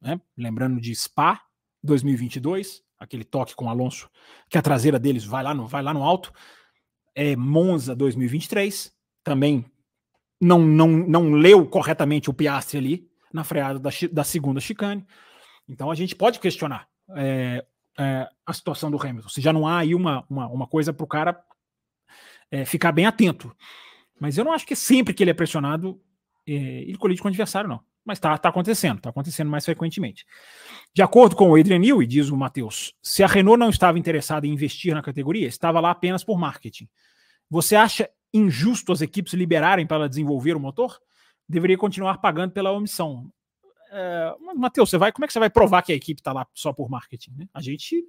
[0.01, 0.19] Né?
[0.38, 1.41] Lembrando de Spa
[1.82, 4.10] 2022, aquele toque com Alonso,
[4.49, 6.34] que a traseira deles vai lá no, vai lá no alto.
[7.15, 9.65] É Monza 2023, também
[10.41, 15.06] não, não, não leu corretamente o Piastri ali na freada da, da segunda chicane.
[15.69, 17.65] Então a gente pode questionar é,
[17.97, 19.30] é, a situação do Hamilton.
[19.30, 21.41] Se já não há aí uma, uma, uma coisa para o cara
[22.49, 23.56] é, ficar bem atento.
[24.19, 25.99] Mas eu não acho que sempre que ele é pressionado,
[26.47, 27.82] é, ele colide com o adversário, não.
[28.04, 30.25] Mas está tá acontecendo, está acontecendo mais frequentemente.
[30.93, 34.47] De acordo com o Adrian Newey, diz o Matheus, se a Renault não estava interessada
[34.47, 36.89] em investir na categoria, estava lá apenas por marketing.
[37.49, 40.99] Você acha injusto as equipes liberarem para desenvolver o motor?
[41.47, 43.32] Deveria continuar pagando pela omissão.
[43.91, 46.47] É, Matheus, você vai, como é que você vai provar que a equipe está lá
[46.54, 47.32] só por marketing?
[47.38, 47.49] Né?
[47.54, 48.04] A gente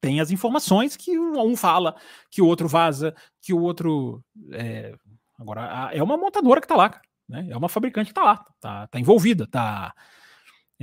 [0.00, 1.94] tem as informações que um fala,
[2.28, 4.22] que o outro vaza, que o outro.
[4.50, 4.94] É...
[5.38, 7.48] Agora, é uma montadora que está lá, né?
[7.50, 9.94] é uma fabricante que está lá, está tá envolvida, está.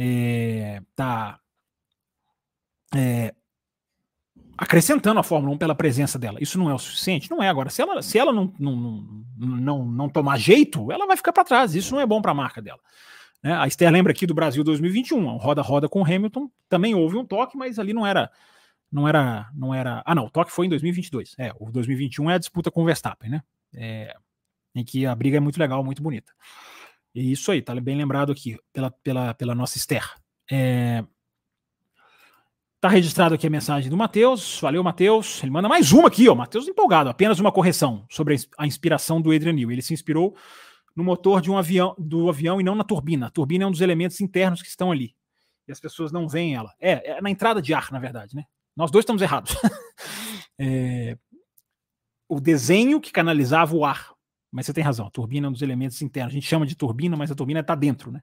[0.01, 1.39] É, tá
[2.95, 3.33] é,
[4.57, 6.37] acrescentando a Fórmula 1 pela presença dela.
[6.41, 7.29] Isso não é o suficiente?
[7.29, 7.49] Não é.
[7.49, 11.33] Agora, se ela, se ela não, não, não, não, não tomar jeito, ela vai ficar
[11.33, 11.75] para trás.
[11.75, 12.79] Isso não é bom para a marca dela.
[13.43, 13.53] Né?
[13.53, 17.79] A Esther lembra aqui do Brasil 2021, roda-roda com Hamilton, também houve um toque, mas
[17.79, 18.31] ali não era.
[18.91, 20.01] Não era, não era.
[20.05, 21.35] Ah, não, o toque foi em 2022.
[21.37, 23.43] É, o 2021 é a disputa com o Verstappen, né?
[23.73, 24.15] É,
[24.73, 26.31] em que a briga é muito legal, muito bonita.
[27.13, 30.03] E isso aí, tá bem lembrado aqui pela, pela, pela nossa Esther.
[30.51, 31.03] É,
[32.81, 34.57] Tá registrado aqui a mensagem do Matheus.
[34.61, 35.43] Valeu, Matheus.
[35.43, 36.35] Ele manda mais uma aqui, ó.
[36.35, 37.09] Matheus empolgado.
[37.09, 39.75] Apenas uma correção sobre a inspiração do Adrian Newey.
[39.75, 40.33] Ele se inspirou
[40.95, 43.27] no motor de um avião, do avião e não na turbina.
[43.27, 45.15] A turbina é um dos elementos internos que estão ali.
[45.67, 46.73] E as pessoas não veem ela.
[46.79, 48.45] É, é na entrada de ar, na verdade, né?
[48.75, 49.55] Nós dois estamos errados.
[50.57, 51.17] é,
[52.27, 54.13] o desenho que canalizava o ar.
[54.51, 56.31] Mas você tem razão, a turbina é um dos elementos internos.
[56.31, 58.21] A gente chama de turbina, mas a turbina está dentro, né?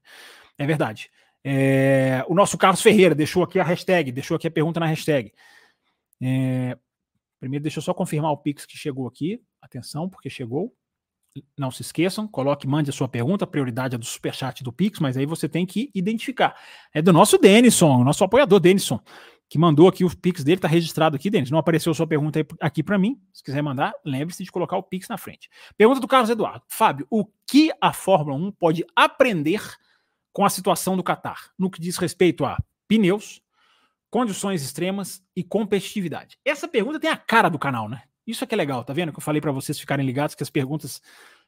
[0.58, 1.10] É verdade.
[1.44, 5.32] É, o nosso Carlos Ferreira deixou aqui a hashtag, deixou aqui a pergunta na hashtag.
[6.20, 6.76] É,
[7.38, 9.40] primeiro, deixa eu só confirmar o Pix que chegou aqui.
[9.62, 10.74] Atenção, porque chegou.
[11.58, 15.00] Não se esqueçam, coloque, mande a sua pergunta, a prioridade é do superchat do Pix,
[15.00, 16.54] mas aí você tem que identificar.
[16.92, 19.00] É do nosso Denison, nosso apoiador Denison,
[19.48, 21.50] que mandou aqui o Pix dele, está registrado aqui, Denis.
[21.50, 23.20] Não apareceu sua pergunta aqui para mim.
[23.32, 25.48] Se quiser mandar, lembre-se de colocar o Pix na frente.
[25.76, 26.62] Pergunta do Carlos Eduardo.
[26.68, 29.62] Fábio, o que a Fórmula 1 pode aprender
[30.32, 33.40] com a situação do Qatar, no que diz respeito a pneus,
[34.10, 36.38] condições extremas e competitividade.
[36.44, 38.02] Essa pergunta tem a cara do canal, né?
[38.26, 39.12] Isso é que é legal, tá vendo?
[39.12, 41.00] Que eu falei para vocês ficarem ligados que as perguntas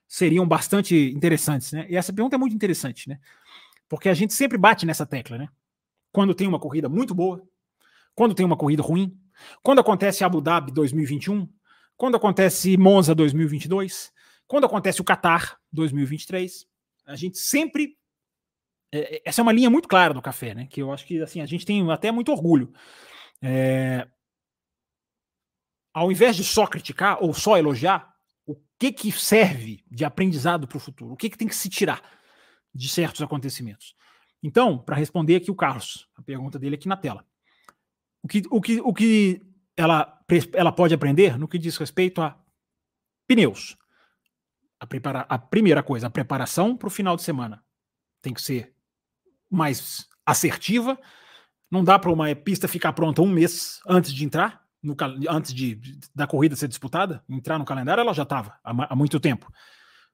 [0.07, 1.87] seriam bastante interessantes, né?
[1.89, 3.19] E essa pergunta é muito interessante, né?
[3.89, 5.49] Porque a gente sempre bate nessa tecla, né?
[6.13, 7.43] Quando tem uma corrida muito boa,
[8.15, 9.19] quando tem uma corrida ruim,
[9.63, 11.49] quando acontece Abu Dhabi 2021,
[11.97, 14.13] quando acontece Monza 2022,
[14.47, 16.67] quando acontece o Qatar 2023,
[17.07, 17.99] a gente sempre
[18.93, 20.67] é, é, essa é uma linha muito clara do café, né?
[20.71, 22.73] Que eu acho que assim a gente tem até muito orgulho.
[23.43, 24.07] É,
[25.99, 28.15] ao invés de só criticar ou só elogiar,
[28.47, 31.13] o que que serve de aprendizado para o futuro?
[31.13, 32.01] O que que tem que se tirar
[32.73, 33.97] de certos acontecimentos?
[34.41, 37.27] Então, para responder aqui o Carlos, a pergunta dele aqui na tela.
[38.23, 39.43] O que, o que, o que
[39.77, 42.39] ela, ela pode aprender no que diz respeito a
[43.27, 43.77] pneus?
[44.79, 44.87] A,
[45.35, 47.65] a primeira coisa, a preparação para o final de semana
[48.23, 48.73] tem que ser
[49.51, 50.97] mais assertiva.
[51.69, 54.97] Não dá para uma pista ficar pronta um mês antes de entrar, no,
[55.29, 55.81] antes de,
[56.15, 59.53] da corrida ser disputada, entrar no calendário, ela já estava há, há, muito tempo.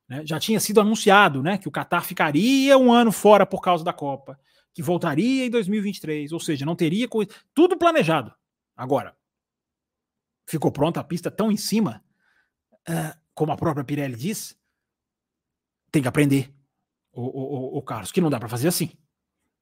[0.09, 0.23] Né?
[0.25, 3.93] Já tinha sido anunciado né, que o Qatar ficaria um ano fora por causa da
[3.93, 4.39] Copa,
[4.73, 7.31] que voltaria em 2023, ou seja, não teria coisa.
[7.53, 8.35] Tudo planejado.
[8.77, 9.17] Agora,
[10.47, 12.03] ficou pronta a pista tão em cima,
[12.89, 14.59] uh, como a própria Pirelli diz,
[15.93, 16.53] tem que aprender,
[17.13, 18.91] o, o, o Carlos, que não dá para fazer assim.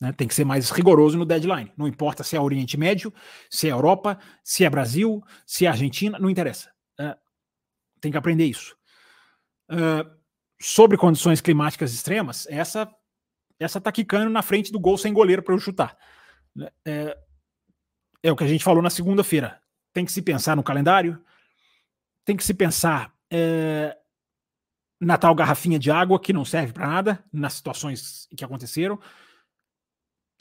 [0.02, 0.10] Né?
[0.10, 1.72] Tem que ser mais rigoroso no deadline.
[1.76, 3.14] Não importa se é Oriente Médio,
[3.48, 6.72] se é Europa, se é Brasil, se é Argentina, não interessa.
[6.98, 7.16] É,
[8.00, 8.76] tem que aprender isso.
[9.70, 10.04] É,
[10.60, 12.92] sobre condições climáticas extremas, essa
[13.60, 15.96] essa tá quicando na frente do gol sem goleiro para eu chutar.
[16.84, 17.16] É,
[18.24, 19.62] é, o que a gente falou na segunda-feira.
[19.92, 21.22] Tem que se pensar no calendário,
[22.24, 23.96] tem que se pensar é,
[25.00, 28.98] na tal garrafinha de água que não serve para nada nas situações que aconteceram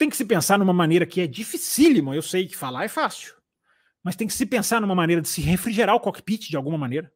[0.02, 2.12] tem que se pensar numa maneira que é dificílima.
[2.12, 3.36] Eu sei que falar é fácil,
[4.02, 7.12] mas tem que se pensar numa maneira de se refrigerar o cockpit de alguma maneira.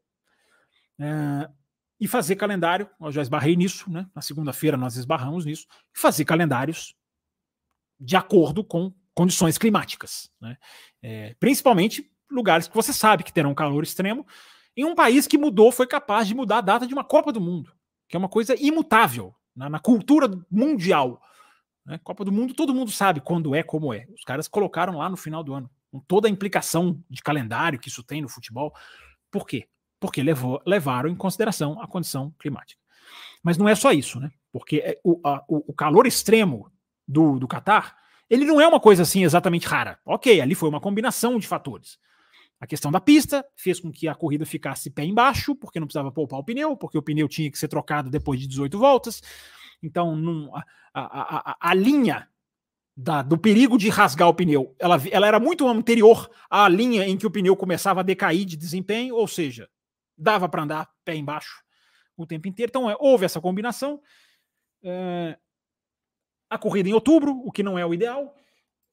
[0.97, 1.51] É,
[1.99, 2.89] e fazer calendário.
[3.01, 4.09] Eu já esbarrei nisso, né?
[4.15, 5.67] Na segunda-feira nós esbarramos nisso.
[5.93, 6.95] Fazer calendários
[7.99, 10.31] de acordo com condições climáticas.
[10.41, 10.57] Né?
[11.03, 14.25] É, principalmente lugares que você sabe que terão calor extremo.
[14.77, 17.41] Em um país que mudou, foi capaz de mudar a data de uma Copa do
[17.41, 17.73] Mundo,
[18.09, 21.21] que é uma coisa imutável na, na cultura mundial.
[21.87, 22.01] Né?
[22.03, 24.07] Copa do Mundo, todo mundo sabe quando é, como é.
[24.15, 27.89] Os caras colocaram lá no final do ano, com toda a implicação de calendário que
[27.89, 28.75] isso tem no futebol.
[29.31, 29.69] Por quê?
[30.01, 32.81] Porque levou, levaram em consideração a condição climática.
[33.43, 34.31] Mas não é só isso, né?
[34.53, 36.71] Porque é, o, a, o calor extremo
[37.07, 37.97] do, do Catar,
[38.29, 39.99] ele não é uma coisa assim exatamente rara.
[40.05, 41.99] Ok, ali foi uma combinação de fatores.
[42.59, 46.11] A questão da pista fez com que a corrida ficasse pé embaixo, porque não precisava
[46.11, 49.23] poupar o pneu, porque o pneu tinha que ser trocado depois de 18 voltas.
[49.83, 52.29] Então, num, a, a, a, a, linha
[52.97, 57.17] da, do perigo de rasgar o pneu, ela, ela era muito anterior à linha em
[57.17, 59.69] que o pneu começava a decair de desempenho, ou seja,
[60.17, 61.63] dava para andar pé embaixo
[62.17, 62.71] o tempo inteiro.
[62.71, 64.01] Então, é, houve essa combinação.
[64.83, 65.39] É,
[66.49, 68.35] a corrida em outubro, o que não é o ideal.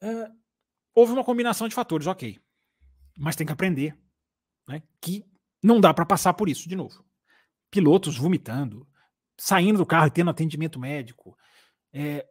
[0.02, 0.30] É,
[0.93, 2.39] houve uma combinação de fatores, ok.
[3.17, 3.98] Mas tem que aprender
[4.67, 5.26] né, que
[5.62, 7.06] não dá para passar por isso de novo.
[7.72, 8.88] Pilotos vomitando,
[9.38, 11.38] saindo do carro e tendo atendimento médico.
[11.91, 12.28] É,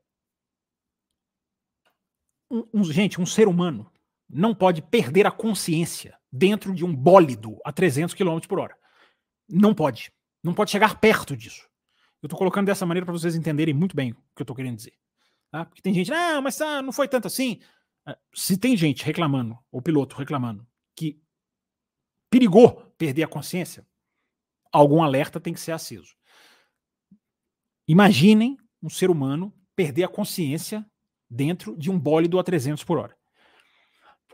[2.51, 3.91] um, um, gente, um ser humano
[4.29, 8.77] não pode perder a consciência dentro de um bólido a 300 km por hora.
[9.49, 10.13] Não pode.
[10.43, 11.69] Não pode chegar perto disso.
[12.23, 14.77] Eu estou colocando dessa maneira para vocês entenderem muito bem o que eu estou querendo
[14.77, 14.95] dizer.
[15.51, 15.65] Tá?
[15.65, 17.61] Porque tem gente, ah, mas ah, não foi tanto assim.
[18.07, 21.21] Ah, se tem gente reclamando, ou piloto reclamando, que
[22.31, 23.87] perigou perder a consciência,
[24.73, 26.15] algum alerta tem que ser aceso.
[27.87, 30.85] Imaginem um ser humano perder a consciência
[31.29, 33.17] dentro de um bólido a 300 por hora.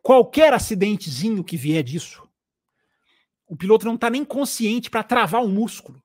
[0.03, 2.29] Qualquer acidentezinho que vier disso,
[3.47, 6.03] o piloto não está nem consciente para travar um músculo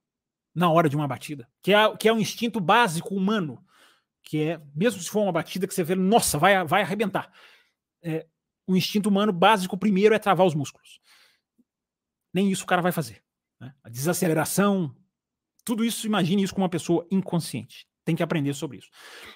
[0.54, 3.64] na hora de uma batida, que é, que é um instinto básico humano,
[4.22, 7.32] que é, mesmo se for uma batida que você vê, nossa, vai, vai arrebentar.
[8.02, 8.28] É,
[8.68, 11.00] o instinto humano básico primeiro é travar os músculos.
[12.34, 13.24] Nem isso o cara vai fazer.
[13.60, 13.74] Né?
[13.84, 14.96] A desaceleração,
[15.66, 17.88] tudo isso, imagine isso com uma pessoa inconsciente.
[18.06, 18.90] Tem que aprender sobre isso.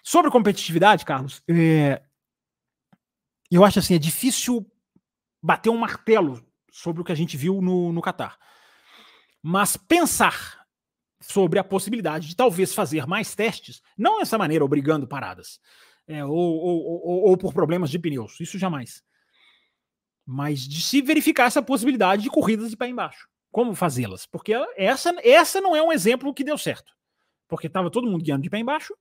[0.03, 2.01] Sobre competitividade, Carlos, é,
[3.49, 4.69] eu acho assim, é difícil
[5.41, 8.37] bater um martelo sobre o que a gente viu no, no Qatar.
[9.41, 10.65] Mas pensar
[11.21, 15.59] sobre a possibilidade de talvez fazer mais testes, não dessa maneira, obrigando paradas,
[16.07, 19.01] é, ou, ou, ou, ou, por problemas de pneus, isso jamais.
[20.25, 25.15] Mas de se verificar essa possibilidade de corridas de pé embaixo como fazê-las, porque essa,
[25.23, 26.93] essa não é um exemplo que deu certo.
[27.47, 28.95] Porque estava todo mundo guiando de pé embaixo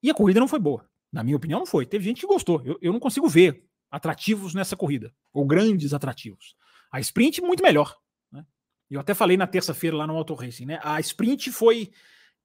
[0.00, 0.88] e a corrida não foi boa.
[1.12, 1.84] Na minha opinião, não foi.
[1.84, 2.62] Teve gente que gostou.
[2.64, 6.54] Eu, eu não consigo ver atrativos nessa corrida, ou grandes atrativos.
[6.92, 7.96] A sprint, muito melhor.
[8.30, 8.46] Né?
[8.88, 10.78] Eu até falei na terça-feira lá no Auto Racing, né?
[10.80, 11.90] A sprint foi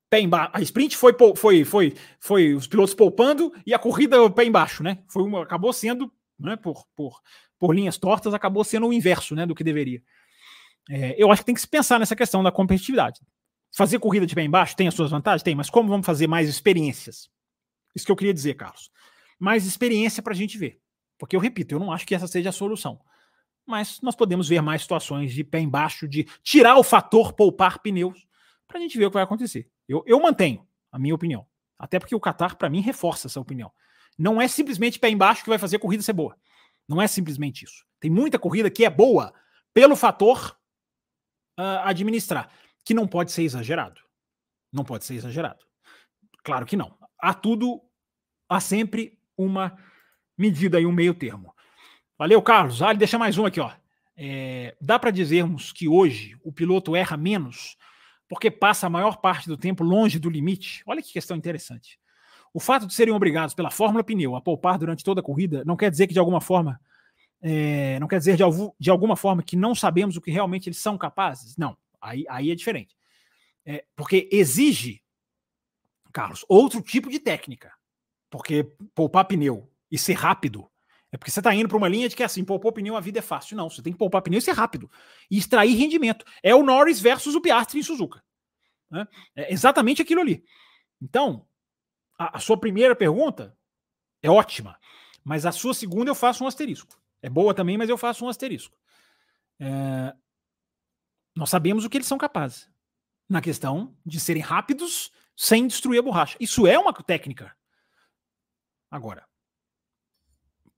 [0.10, 0.50] pé embaixo.
[0.56, 5.04] A sprint foi, foi, foi, foi os pilotos poupando e a corrida pé embaixo, né?
[5.08, 7.22] Foi uma, acabou sendo, né, por, por,
[7.60, 10.02] por linhas tortas, acabou sendo o inverso né, do que deveria.
[10.90, 13.20] É, eu acho que tem que se pensar nessa questão da competitividade.
[13.74, 15.44] Fazer corrida de pé embaixo tem as suas vantagens?
[15.44, 17.30] Tem, mas como vamos fazer mais experiências?
[17.96, 18.92] Isso que eu queria dizer, Carlos.
[19.40, 20.80] Mais experiência para a gente ver.
[21.18, 23.00] Porque eu repito, eu não acho que essa seja a solução.
[23.66, 28.28] Mas nós podemos ver mais situações de pé embaixo, de tirar o fator poupar pneus,
[28.68, 29.70] para a gente ver o que vai acontecer.
[29.88, 31.46] Eu, eu mantenho a minha opinião.
[31.78, 33.72] Até porque o Qatar, para mim, reforça essa opinião.
[34.18, 36.36] Não é simplesmente pé embaixo que vai fazer a corrida ser boa.
[36.88, 37.86] Não é simplesmente isso.
[38.00, 39.34] Tem muita corrida que é boa
[39.74, 40.58] pelo fator
[41.60, 42.50] uh, administrar,
[42.84, 44.02] que não pode ser exagerado.
[44.72, 45.66] Não pode ser exagerado.
[46.44, 46.98] Claro que não.
[47.20, 47.82] Há tudo,
[48.50, 49.78] há sempre uma
[50.38, 51.54] medida e um meio termo.
[52.18, 52.82] Valeu, Carlos.
[52.82, 53.72] Ah, deixa mais um aqui, ó.
[54.16, 57.78] É, dá para dizermos que hoje o piloto erra menos
[58.28, 60.84] porque passa a maior parte do tempo longe do limite?
[60.86, 62.00] Olha que questão interessante.
[62.54, 65.76] O fato de serem obrigados pela Fórmula Pneu a poupar durante toda a corrida não
[65.76, 66.80] quer dizer que de alguma forma
[67.42, 68.44] é, não quer dizer de,
[68.80, 71.58] de, alguma forma que não sabemos o que realmente eles são capazes?
[71.58, 72.96] Não, aí, aí é diferente.
[73.66, 75.02] É, porque exige,
[76.14, 77.74] Carlos, outro tipo de técnica.
[78.30, 78.64] Porque
[78.96, 80.72] poupar pneu e ser rápido
[81.12, 83.20] é porque você está indo para uma linha de que assim, poupar pneu, a vida
[83.20, 83.58] é fácil.
[83.58, 84.90] Não, você tem que poupar pneu e ser rápido.
[85.30, 86.26] E extrair rendimento.
[86.42, 88.24] É o Norris versus o Piastri em Suzuka.
[88.90, 89.06] Né?
[89.36, 90.44] É exatamente aquilo ali.
[91.02, 91.46] Então,
[92.18, 93.58] a, a sua primeira pergunta
[94.24, 94.80] é ótima.
[95.24, 96.98] Mas a sua segunda eu faço um asterisco.
[97.22, 98.76] É boa também, mas eu faço um asterisco.
[99.60, 100.14] É...
[101.36, 102.70] Nós sabemos o que eles são capazes
[103.30, 106.38] na questão de serem rápidos sem destruir a borracha.
[106.40, 107.56] Isso é uma técnica.
[108.90, 109.26] Agora,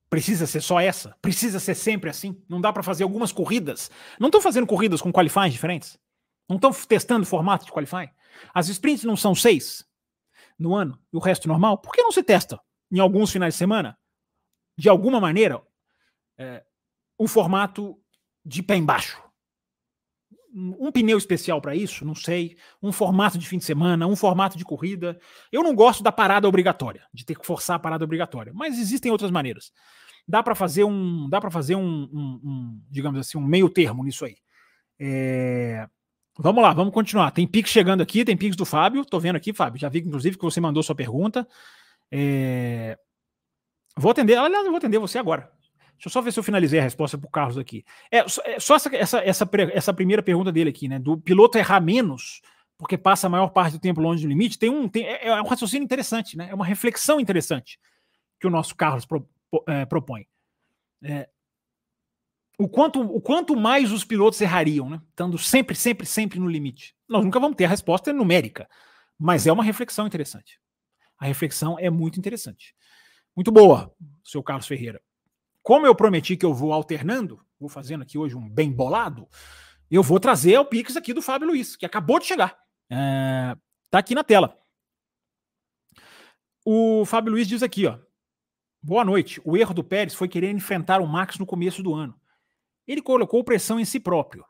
[0.09, 1.17] precisa ser só essa?
[1.21, 2.39] Precisa ser sempre assim?
[2.47, 3.89] Não dá para fazer algumas corridas?
[4.19, 5.99] Não estão fazendo corridas com qualifies diferentes?
[6.47, 8.11] Não estão testando formato de qualify?
[8.53, 9.83] As sprints não são seis
[10.59, 11.79] no ano e o resto normal?
[11.79, 12.59] Por que não se testa
[12.91, 13.97] em alguns finais de semana?
[14.77, 15.61] De alguma maneira,
[16.37, 16.63] é,
[17.17, 17.97] o formato
[18.45, 19.21] de pé embaixo.
[20.55, 22.05] Um pneu especial para isso?
[22.05, 22.55] Não sei.
[22.81, 25.19] Um formato de fim de semana, um formato de corrida.
[25.51, 29.11] Eu não gosto da parada obrigatória, de ter que forçar a parada obrigatória, mas existem
[29.11, 29.71] outras maneiras.
[30.27, 34.03] Dá para fazer um, dá para fazer um, um, um, digamos assim, um meio termo
[34.03, 34.37] nisso aí.
[34.99, 35.87] É...
[36.37, 37.31] Vamos lá, vamos continuar.
[37.31, 39.05] Tem Pix chegando aqui, tem Pix do Fábio.
[39.05, 39.79] Tô vendo aqui, Fábio.
[39.79, 41.47] Já vi, inclusive, que você mandou sua pergunta.
[42.11, 42.97] É...
[43.97, 44.37] Vou atender.
[44.37, 45.51] Aliás, eu vou atender você agora.
[45.95, 47.85] Deixa eu só ver se eu finalizei a resposta para o Carlos aqui.
[48.11, 50.99] É, é só essa, essa, essa, essa, primeira pergunta dele aqui, né?
[50.99, 52.41] Do piloto errar menos
[52.77, 54.59] porque passa a maior parte do tempo longe do limite.
[54.59, 56.49] Tem um, tem, é, é um raciocínio interessante, né?
[56.49, 57.79] É uma reflexão interessante
[58.39, 59.27] que o nosso Carlos pro,
[59.67, 60.27] é, propõe.
[61.01, 61.29] É,
[62.57, 65.01] o, quanto, o quanto mais os pilotos errariam, né?
[65.09, 66.95] Estando sempre, sempre, sempre no limite.
[67.07, 68.69] Nós nunca vamos ter a resposta numérica,
[69.17, 70.59] mas é uma reflexão interessante.
[71.17, 72.75] A reflexão é muito interessante.
[73.35, 75.01] Muito boa, seu Carlos Ferreira.
[75.63, 79.27] Como eu prometi que eu vou alternando, vou fazendo aqui hoje um bem bolado,
[79.89, 82.57] eu vou trazer o Pix aqui do Fábio Luiz, que acabou de chegar.
[82.89, 83.55] É,
[83.89, 84.59] tá aqui na tela.
[86.65, 87.97] O Fábio Luiz diz aqui, ó.
[88.81, 89.41] Boa noite.
[89.45, 92.19] O erro do Pérez foi querer enfrentar o Max no começo do ano.
[92.85, 94.45] Ele colocou pressão em si próprio.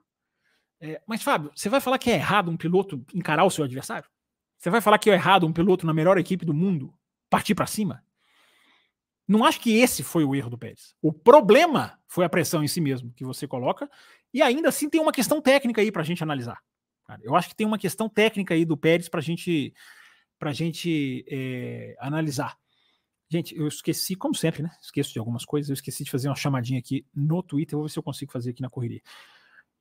[0.82, 4.10] É, mas, Fábio, você vai falar que é errado um piloto encarar o seu adversário?
[4.58, 6.92] Você vai falar que é errado um piloto na melhor equipe do mundo
[7.30, 8.04] partir para cima?
[9.28, 10.96] Não acho que esse foi o erro do Pérez.
[11.02, 13.90] O problema foi a pressão em si mesmo que você coloca,
[14.34, 16.60] e ainda assim tem uma questão técnica aí para a gente analisar.
[17.22, 19.74] Eu acho que tem uma questão técnica aí do Pérez para gente,
[20.42, 22.58] a gente é, analisar.
[23.30, 24.70] Gente, eu esqueci, como sempre, né?
[24.82, 25.70] Esqueço de algumas coisas.
[25.70, 27.78] Eu esqueci de fazer uma chamadinha aqui no Twitter.
[27.78, 29.02] vou ver se eu consigo fazer aqui na correria.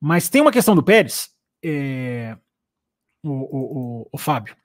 [0.00, 1.30] Mas tem uma questão do Pérez,
[1.62, 2.36] é,
[3.22, 4.56] o, o, o, o Fábio,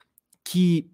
[0.42, 0.90] que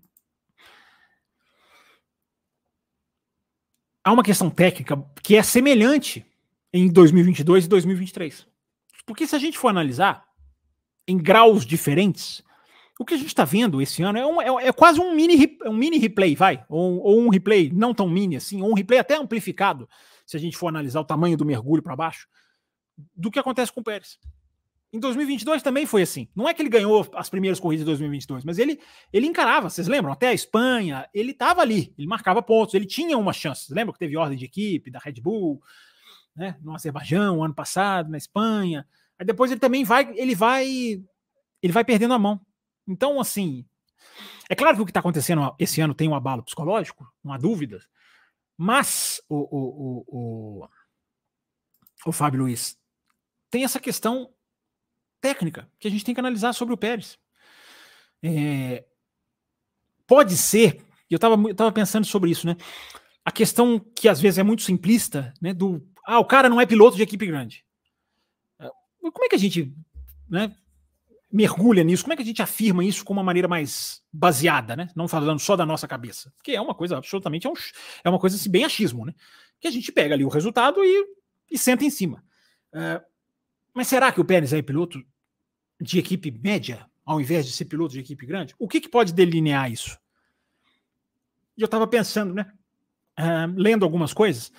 [4.05, 6.25] há uma questão técnica que é semelhante
[6.73, 8.47] em 2022 e 2023.
[9.07, 10.25] Porque se a gente for analisar
[11.09, 12.43] em graus diferentes,
[12.99, 15.59] o que a gente está vendo esse ano é, um, é, é, quase um mini,
[15.65, 18.99] um mini replay, vai, ou, ou, um replay não tão mini assim, ou um replay
[18.99, 19.89] até amplificado,
[20.25, 22.29] se a gente for analisar o tamanho do mergulho para baixo,
[23.17, 24.19] do que acontece com o Pérez.
[24.95, 26.29] Em 2022 também foi assim.
[26.37, 28.81] Não é que ele ganhou as primeiras corridas de 2022, mas ele,
[29.13, 30.13] ele encarava, vocês lembram?
[30.13, 33.75] Até a Espanha, ele estava ali, ele marcava pontos, ele tinha uma chance.
[33.75, 35.61] Lembra que teve ordem de equipe da Red Bull,
[36.37, 38.87] né, no Azerbaijão, ano passado, na Espanha.
[39.19, 40.65] Aí depois ele também vai, ele vai,
[41.61, 42.41] ele vai perdendo a mão.
[42.87, 43.65] Então, assim,
[44.49, 47.37] é claro que o que está acontecendo esse ano tem um abalo psicológico, não há
[47.37, 47.89] dúvidas,
[48.57, 50.69] Mas, o, o, o, o,
[52.07, 52.79] o Fábio Luiz,
[53.51, 54.33] tem essa questão
[55.25, 57.19] técnica que a gente tem que analisar sobre o Pérez.
[58.23, 58.85] É,
[60.07, 62.57] pode ser, eu estava pensando sobre isso, né?
[63.25, 65.55] A questão que às vezes é muito simplista, né?
[65.55, 67.65] Do ah, o cara não é piloto de equipe grande.
[68.61, 68.69] É,
[69.01, 69.75] como é que a gente
[70.29, 70.55] né,
[71.33, 72.03] mergulha nisso?
[72.03, 74.91] Como é que a gente afirma isso com uma maneira mais baseada, né?
[74.95, 76.31] Não falando só da nossa cabeça.
[76.37, 77.55] Porque é uma coisa absolutamente, é, um,
[78.05, 79.15] é uma coisa assim, bem achismo, né?
[79.59, 81.07] Que a gente pega ali o resultado e,
[81.51, 82.23] e senta em cima.
[82.75, 83.01] Uh,
[83.75, 85.03] mas será que o Pérez é piloto
[85.81, 88.55] de equipe média, ao invés de ser piloto de equipe grande?
[88.59, 89.99] O que, que pode delinear isso?
[91.57, 92.51] E eu estava pensando, né?
[93.19, 94.53] Uh, lendo algumas coisas.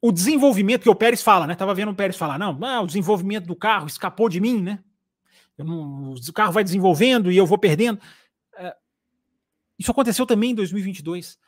[0.00, 1.54] O desenvolvimento que o Pérez fala, né?
[1.54, 4.78] Tava vendo o Pérez falar, não, ah, o desenvolvimento do carro escapou de mim, né?
[5.64, 8.00] não, o carro vai desenvolvendo e eu vou perdendo.
[8.56, 8.76] É,
[9.78, 11.38] isso aconteceu também em 2022.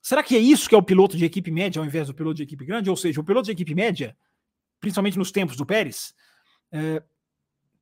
[0.00, 2.36] Será que é isso que é o piloto de equipe média ao invés do piloto
[2.36, 2.90] de equipe grande?
[2.90, 4.16] Ou seja, o piloto de equipe média,
[4.80, 6.14] principalmente nos tempos do Pérez,
[6.70, 7.02] é,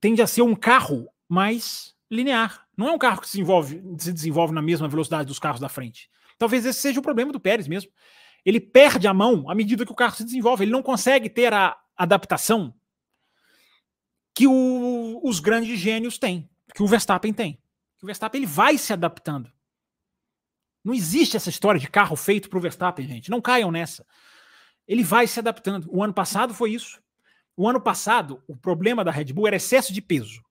[0.01, 2.67] tende a ser um carro mais linear.
[2.77, 5.69] Não é um carro que se desenvolve, se desenvolve na mesma velocidade dos carros da
[5.69, 6.11] frente.
[6.39, 7.91] Talvez esse seja o problema do Pérez mesmo.
[8.45, 10.65] Ele perde a mão à medida que o carro se desenvolve.
[10.65, 12.75] Ele não consegue ter a adaptação
[14.35, 17.63] que o, os grandes gênios têm, que o Verstappen tem.
[18.03, 19.53] O Verstappen ele vai se adaptando.
[20.83, 23.31] Não existe essa história de carro feito para o Verstappen, gente.
[23.31, 24.07] Não caiam nessa.
[24.89, 25.87] Ele vai se adaptando.
[25.91, 27.03] O ano passado foi isso.
[27.57, 30.43] O ano passado, o problema da Red Bull era excesso de peso.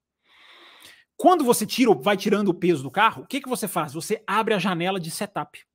[1.18, 3.93] Quando você tira, vai tirando o peso do carro, o que, que você faz?
[3.93, 5.66] Você abre a janela de setup.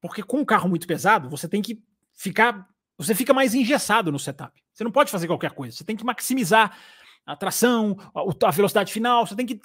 [0.00, 1.82] Porque com um carro muito pesado, você tem que
[2.12, 2.68] ficar.
[2.96, 4.62] Você fica mais engessado no setup.
[4.72, 5.76] Você não pode fazer qualquer coisa.
[5.76, 6.76] Você tem que maximizar
[7.24, 9.60] a tração, a velocidade final, você tem que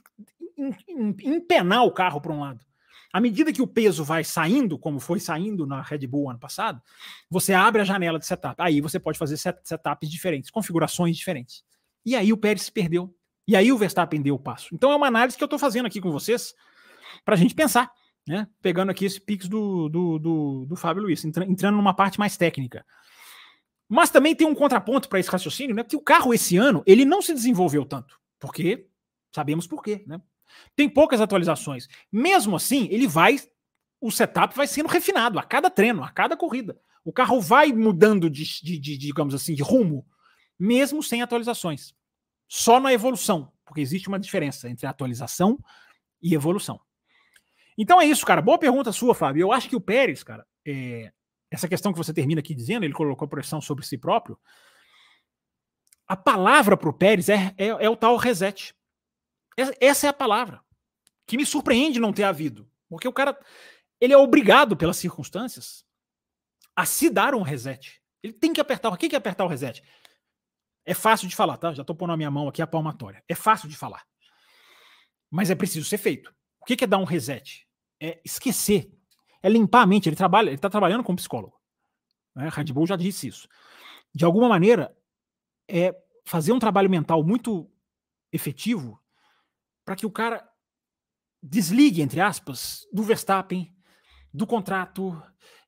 [1.23, 2.66] empenar o carro para um lado.
[3.11, 6.81] À medida que o peso vai saindo, como foi saindo na Red Bull ano passado,
[7.29, 8.55] você abre a janela de setup.
[8.61, 11.63] Aí você pode fazer setups diferentes, configurações diferentes.
[12.05, 13.13] E aí o Pérez se perdeu.
[13.47, 14.73] E aí o Verstappen deu o passo.
[14.73, 16.53] Então é uma análise que eu estou fazendo aqui com vocês
[17.23, 17.89] para a gente pensar,
[18.27, 18.47] né?
[18.61, 22.85] Pegando aqui esse pix do, do, do, do Fábio Luiz, entrando numa parte mais técnica.
[23.87, 25.83] Mas também tem um contraponto para esse raciocínio, né?
[25.83, 28.85] Que o carro esse ano ele não se desenvolveu tanto, porque
[29.33, 30.21] sabemos por quê, né?
[30.75, 31.87] Tem poucas atualizações.
[32.11, 33.39] Mesmo assim, ele vai,
[33.99, 36.79] o setup vai sendo refinado a cada treino, a cada corrida.
[37.03, 40.05] O carro vai mudando de, de, de digamos assim, de rumo,
[40.59, 41.93] mesmo sem atualizações.
[42.47, 45.59] Só na evolução, porque existe uma diferença entre atualização
[46.21, 46.79] e evolução.
[47.77, 48.41] Então é isso, cara.
[48.41, 49.41] Boa pergunta sua, Fábio.
[49.41, 51.11] Eu acho que o Pérez, cara, é,
[51.51, 54.37] essa questão que você termina aqui dizendo, ele colocou pressão sobre si próprio.
[56.07, 58.73] A palavra para o Pérez é, é, é, o tal reset.
[59.79, 60.61] Essa é a palavra.
[61.25, 62.69] Que me surpreende não ter havido.
[62.87, 63.37] Porque o cara
[63.99, 65.83] ele é obrigado pelas circunstâncias
[66.75, 68.01] a se dar um reset.
[68.21, 68.89] Ele tem que apertar.
[68.89, 69.83] O que é apertar o reset?
[70.85, 71.73] É fácil de falar, tá?
[71.73, 73.23] Já estou pondo na minha mão aqui a palmatória.
[73.27, 74.05] É fácil de falar.
[75.29, 76.33] Mas é preciso ser feito.
[76.61, 77.67] O que é dar um reset?
[77.99, 78.97] É esquecer
[79.41, 80.07] é limpar a mente.
[80.09, 81.59] Ele trabalha, ele está trabalhando como psicólogo.
[82.35, 82.49] Né?
[82.49, 83.47] Red Bull já disse isso.
[84.13, 84.95] De alguma maneira,
[85.67, 85.95] é
[86.25, 87.69] fazer um trabalho mental muito
[88.31, 89.01] efetivo
[89.87, 90.45] para que o cara
[91.41, 93.73] desligue, entre aspas, do Verstappen,
[94.33, 95.17] do contrato,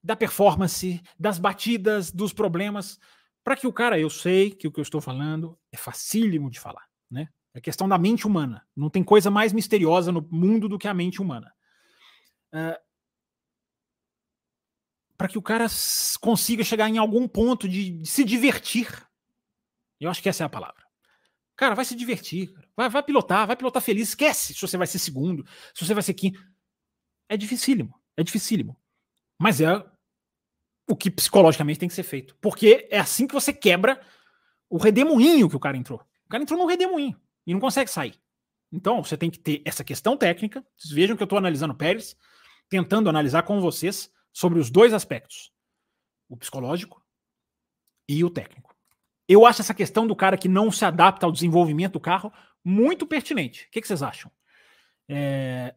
[0.03, 2.99] da performance, das batidas, dos problemas,
[3.45, 6.59] para que o cara, eu sei que o que eu estou falando é facílimo de
[6.59, 7.29] falar, né?
[7.53, 8.67] É questão da mente humana.
[8.75, 11.53] Não tem coisa mais misteriosa no mundo do que a mente humana.
[12.53, 12.77] Uh,
[15.17, 15.65] para que o cara
[16.19, 18.89] consiga chegar em algum ponto de, de, se divertir.
[19.97, 20.88] Eu acho que essa é a palavra.
[21.59, 24.97] Cara, vai se divertir, vai, vai pilotar, vai pilotar feliz, esquece se você vai ser
[24.97, 26.41] segundo, se você vai ser quinto.
[27.27, 28.79] É dificílimo, é dificílimo.
[29.37, 29.85] Mas é
[30.89, 32.33] o que psicologicamente tem que ser feito.
[32.39, 33.99] Porque é assim que você quebra
[34.69, 35.99] o redemoinho que o cara entrou.
[36.25, 38.17] O cara entrou no redemoinho e não consegue sair.
[38.71, 40.65] Então, você tem que ter essa questão técnica.
[40.77, 42.15] Vocês vejam que eu estou analisando o Pérez,
[42.69, 45.51] tentando analisar com vocês sobre os dois aspectos:
[46.29, 47.05] o psicológico
[48.07, 48.68] e o técnico.
[49.29, 52.33] Eu acho essa questão do cara que não se adapta ao desenvolvimento do carro
[52.65, 53.67] muito pertinente.
[53.67, 54.31] O que, que vocês acham?
[55.07, 55.75] É,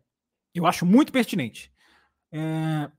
[0.55, 1.71] eu acho muito pertinente.
[2.33, 2.91] É,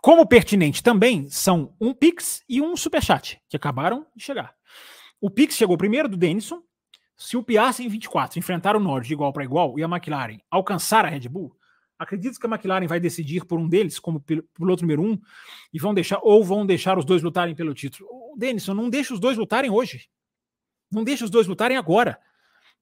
[0.00, 4.54] como pertinente também são um Pix e um Superchat, que acabaram de chegar.
[5.20, 6.62] O Pix chegou primeiro do Denison.
[7.16, 10.38] Se o Piastri em 24 enfrentar o Norte de igual para igual e a McLaren
[10.48, 11.54] alcançar a Red Bull,
[12.00, 15.20] Acredito que a McLaren vai decidir por um deles como piloto número um
[15.70, 18.08] e vão deixar ou vão deixar os dois lutarem pelo título.
[18.10, 20.08] O Denison, não deixa os dois lutarem hoje.
[20.90, 22.18] Não deixa os dois lutarem agora.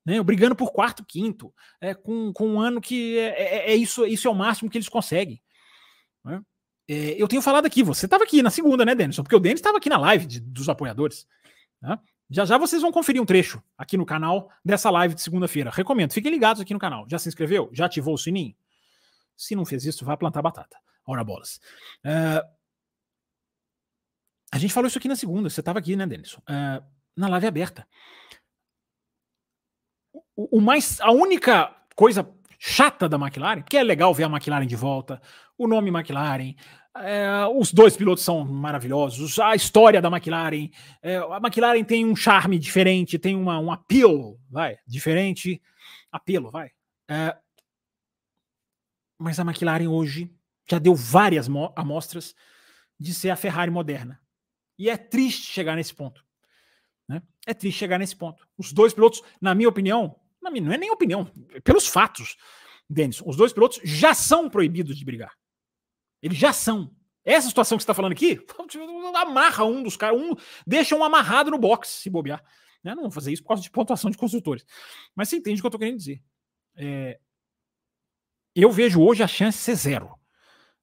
[0.07, 4.07] Né, brigando por quarto, quinto, é, com, com um ano que é, é, é, isso,
[4.07, 5.43] isso é o máximo que eles conseguem.
[6.25, 6.41] Né?
[6.89, 9.25] é, eu tenho falado aqui, você estava aqui na segunda, né, Denison?
[9.25, 11.27] Porque o Denis estava aqui na live de, dos apoiadores.
[11.83, 11.99] Né?
[12.31, 15.71] Já já vocês vão conferir um trecho aqui no canal dessa live de segunda-feira.
[15.71, 17.05] Recomendo, fiquem ligados aqui no canal.
[17.11, 17.69] Já se inscreveu?
[17.73, 18.55] Já ativou o sininho?
[19.39, 20.77] Se não fez isso, vá plantar batata.
[21.07, 21.61] Ora bolas.
[22.05, 22.45] Uh,
[24.53, 26.41] a gente falou isso aqui na segunda, você estava aqui, né, Denison?
[26.41, 26.85] Uh,
[27.17, 27.87] na live aberta.
[30.35, 32.29] O, o, mais, a única coisa
[32.59, 35.23] chata da McLaren, que é legal ver a McLaren de volta,
[35.57, 36.55] o nome McLaren,
[36.97, 40.71] é, os dois pilotos são maravilhosos, a história da McLaren,
[41.03, 45.63] é, a McLaren tem um charme diferente, tem uma, um apelo, vai, diferente,
[46.11, 46.71] apelo, vai.
[47.09, 47.37] É,
[49.19, 50.33] mas a McLaren hoje
[50.69, 52.35] já deu várias amostras
[52.99, 54.21] de ser a Ferrari moderna.
[54.79, 56.25] E é triste chegar nesse ponto.
[57.09, 57.23] Né?
[57.47, 58.47] É triste chegar nesse ponto.
[58.57, 61.25] Os dois pilotos, na minha opinião, na minha, não é nem opinião,
[61.65, 62.37] pelos fatos,
[62.89, 65.37] Denis, os dois pilotos já são proibidos de brigar.
[66.23, 66.95] Eles já são.
[67.25, 68.41] Essa situação que você está falando aqui,
[69.15, 70.35] amarra um dos caras, um,
[70.67, 72.43] deixa um amarrado no box, se bobear.
[72.83, 72.95] Né?
[72.95, 74.65] Não vou fazer isso por causa de pontuação de construtores.
[75.15, 76.23] Mas você entende o que eu estou querendo dizer.
[76.77, 77.19] É,
[78.55, 80.19] eu vejo hoje a chance ser zero.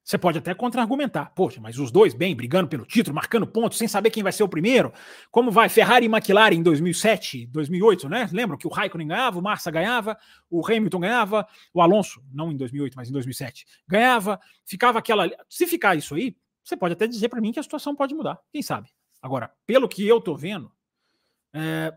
[0.06, 1.32] Você pode até contra-argumentar.
[1.34, 4.44] Poxa, mas os dois bem, brigando pelo título, marcando pontos, sem saber quem vai ser
[4.44, 4.94] o primeiro.
[5.32, 8.30] Como vai Ferrari e McLaren em 2007, 2008, né?
[8.32, 10.16] Lembram que o Raikkonen ganhava, o Massa ganhava,
[10.48, 14.40] o Hamilton ganhava, o Alonso, não em 2008, mas em 2007, ganhava.
[14.64, 15.28] Ficava aquela.
[15.50, 18.40] Se ficar isso aí, você pode até dizer para mim que a situação pode mudar.
[18.52, 18.92] Quem sabe?
[19.24, 20.72] Agora, pelo que eu tô vendo,
[21.52, 21.92] é...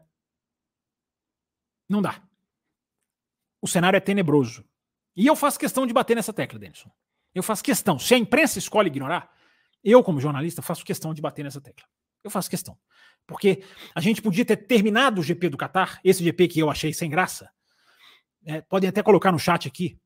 [1.86, 2.22] não dá.
[3.60, 4.64] O cenário é tenebroso.
[5.18, 6.88] E eu faço questão de bater nessa tecla, Denison.
[7.34, 7.98] Eu faço questão.
[7.98, 9.28] Se a imprensa escolhe ignorar,
[9.82, 11.84] eu, como jornalista, faço questão de bater nessa tecla.
[12.22, 12.78] Eu faço questão.
[13.26, 13.64] Porque
[13.96, 17.10] a gente podia ter terminado o GP do Qatar, esse GP que eu achei sem
[17.10, 17.50] graça.
[18.46, 19.98] É, podem até colocar no chat aqui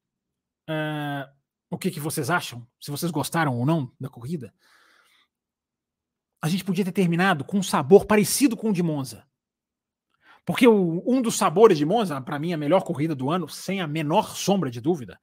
[0.70, 1.30] uh,
[1.68, 4.54] o que, que vocês acham, se vocês gostaram ou não da corrida.
[6.40, 9.28] A gente podia ter terminado com um sabor parecido com o de Monza.
[10.44, 13.80] Porque o, um dos sabores de Monza, para mim, a melhor corrida do ano, sem
[13.80, 15.20] a menor sombra de dúvida,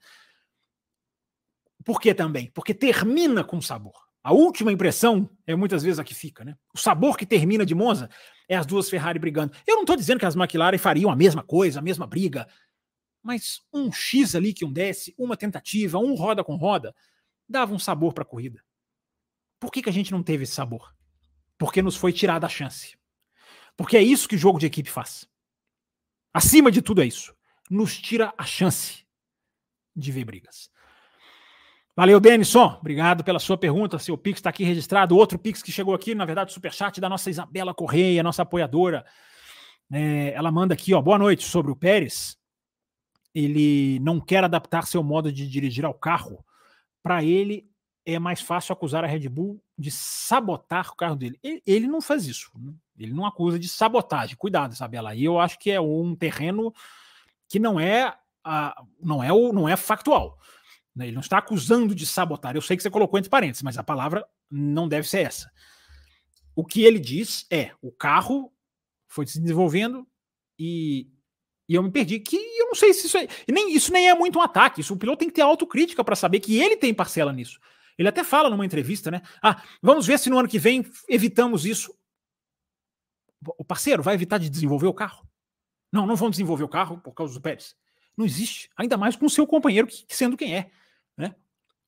[1.83, 2.51] por que também?
[2.51, 3.93] Porque termina com sabor.
[4.23, 6.55] A última impressão é muitas vezes a que fica, né?
[6.73, 8.09] O sabor que termina de Monza
[8.47, 9.53] é as duas Ferrari brigando.
[9.65, 12.45] Eu não estou dizendo que as McLaren fariam a mesma coisa, a mesma briga,
[13.23, 16.93] mas um X ali que um desce, uma tentativa, um roda com roda,
[17.47, 18.61] dava um sabor para a corrida.
[19.59, 20.93] Por que, que a gente não teve esse sabor?
[21.57, 22.98] Porque nos foi tirada a chance.
[23.79, 25.25] Porque é isso que o jogo de equipe faz.
[26.33, 27.33] Acima de tudo é isso.
[27.71, 29.05] Nos tira a chance
[29.95, 30.69] de ver brigas.
[31.95, 32.77] Valeu, Denison.
[32.77, 33.97] Obrigado pela sua pergunta.
[33.97, 35.15] Seu Pix está aqui registrado.
[35.15, 39.05] Outro Pix que chegou aqui, na verdade, superchat da nossa Isabela Correia, nossa apoiadora.
[39.89, 42.37] É, ela manda aqui, ó, boa noite, sobre o Pérez.
[43.33, 46.43] Ele não quer adaptar seu modo de dirigir ao carro.
[47.01, 47.68] Para ele,
[48.13, 51.39] é mais fácil acusar a Red Bull de sabotar o carro dele.
[51.43, 52.51] Ele, ele não faz isso.
[52.55, 52.73] Né?
[52.97, 54.35] Ele não acusa de sabotagem.
[54.35, 55.15] Cuidado, Isabela.
[55.15, 56.73] E eu acho que é um terreno
[57.47, 60.37] que não é, a, não é, o, não é factual.
[60.95, 61.05] Né?
[61.05, 62.55] Ele não está acusando de sabotar.
[62.55, 65.51] Eu sei que você colocou entre parênteses, mas a palavra não deve ser essa.
[66.55, 68.51] O que ele diz é: o carro
[69.07, 70.07] foi se desenvolvendo
[70.57, 71.07] e,
[71.67, 72.19] e eu me perdi.
[72.19, 73.27] Que eu não sei se isso é.
[73.47, 74.81] Nem, isso nem é muito um ataque.
[74.81, 77.59] Isso o piloto tem que ter autocrítica para saber que ele tem parcela nisso.
[77.99, 79.21] Ele até fala numa entrevista, né?
[79.43, 81.93] Ah, vamos ver se no ano que vem evitamos isso.
[83.57, 85.27] O parceiro vai evitar de desenvolver o carro?
[85.91, 87.75] Não, não vão desenvolver o carro por causa do Pérez.
[88.15, 88.69] Não existe.
[88.77, 90.71] Ainda mais com o seu companheiro sendo quem é.
[91.17, 91.35] Né?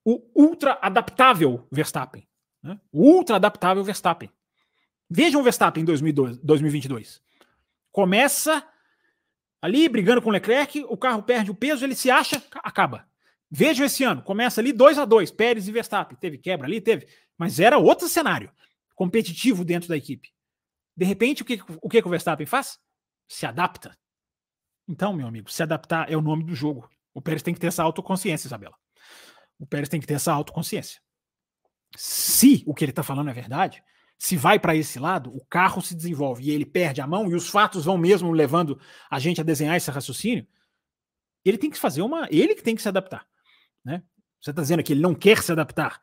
[0.04, 2.28] O ultra adaptável Verstappen.
[2.62, 2.78] Né?
[2.92, 4.30] O ultra adaptável Verstappen.
[5.10, 7.22] Vejam o Verstappen em 2002, 2022.
[7.90, 8.68] Começa
[9.62, 13.10] ali brigando com o Leclerc, o carro perde o peso, ele se acha, acaba.
[13.52, 16.18] Vejam esse ano, começa ali 2 a 2 Pérez e Verstappen.
[16.18, 17.06] Teve quebra ali, teve,
[17.38, 18.50] mas era outro cenário
[18.96, 20.30] competitivo dentro da equipe.
[20.96, 22.80] De repente, o que o, que o Verstappen faz?
[23.28, 23.98] Se adapta.
[24.88, 26.90] Então, meu amigo, se adaptar é o nome do jogo.
[27.14, 28.76] O Pérez tem que ter essa autoconsciência, Isabela.
[29.60, 31.02] O Pérez tem que ter essa autoconsciência.
[31.96, 33.84] Se o que ele está falando é verdade,
[34.18, 37.36] se vai para esse lado, o carro se desenvolve e ele perde a mão e
[37.36, 38.80] os fatos vão mesmo levando
[39.10, 40.48] a gente a desenhar esse raciocínio,
[41.44, 42.28] ele tem que fazer uma.
[42.30, 43.28] Ele que tem que se adaptar.
[43.84, 44.04] Né?
[44.40, 46.00] Você está dizendo que ele não quer se adaptar.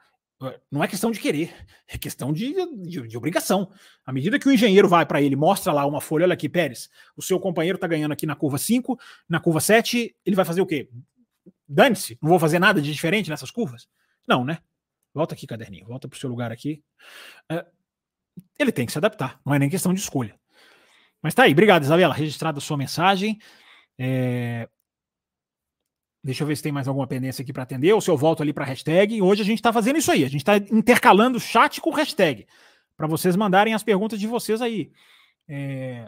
[0.71, 1.53] Não é questão de querer,
[1.89, 3.73] é questão de, de, de obrigação.
[4.07, 6.89] À medida que o engenheiro vai para ele, mostra lá uma folha, olha aqui, Pérez,
[7.17, 8.97] o seu companheiro está ganhando aqui na curva 5,
[9.29, 10.89] na curva 7, ele vai fazer o quê?
[11.69, 13.87] dane-se, não vou fazer nada de diferente nessas curvas?
[14.27, 14.59] Não, né?
[15.13, 16.83] Volta aqui, caderninho, volta para o seu lugar aqui.
[17.51, 17.67] É,
[18.59, 20.39] ele tem que se adaptar, não é nem questão de escolha.
[21.23, 23.39] Mas tá aí, obrigado, Isabela, registrada a sua mensagem.
[23.99, 24.69] É...
[26.29, 28.43] Deixa eu ver se tem mais alguma pendência aqui para atender, ou se eu volto
[28.43, 29.23] ali para hashtag.
[29.23, 32.47] Hoje a gente está fazendo isso aí, a gente está intercalando chat com hashtag,
[32.99, 34.93] para vocês mandarem as perguntas de vocês aí.
[35.49, 36.07] É...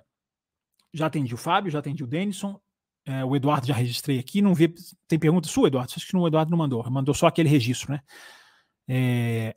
[0.93, 2.61] Já atendi o Fábio, já atendi o Denison,
[3.07, 4.75] é, o Eduardo já registrei aqui, não vi.
[5.09, 5.91] Tem pergunta sua, Eduardo?
[5.97, 8.01] Acho que o Eduardo não mandou, mandou só aquele registro, né?
[8.87, 9.57] É...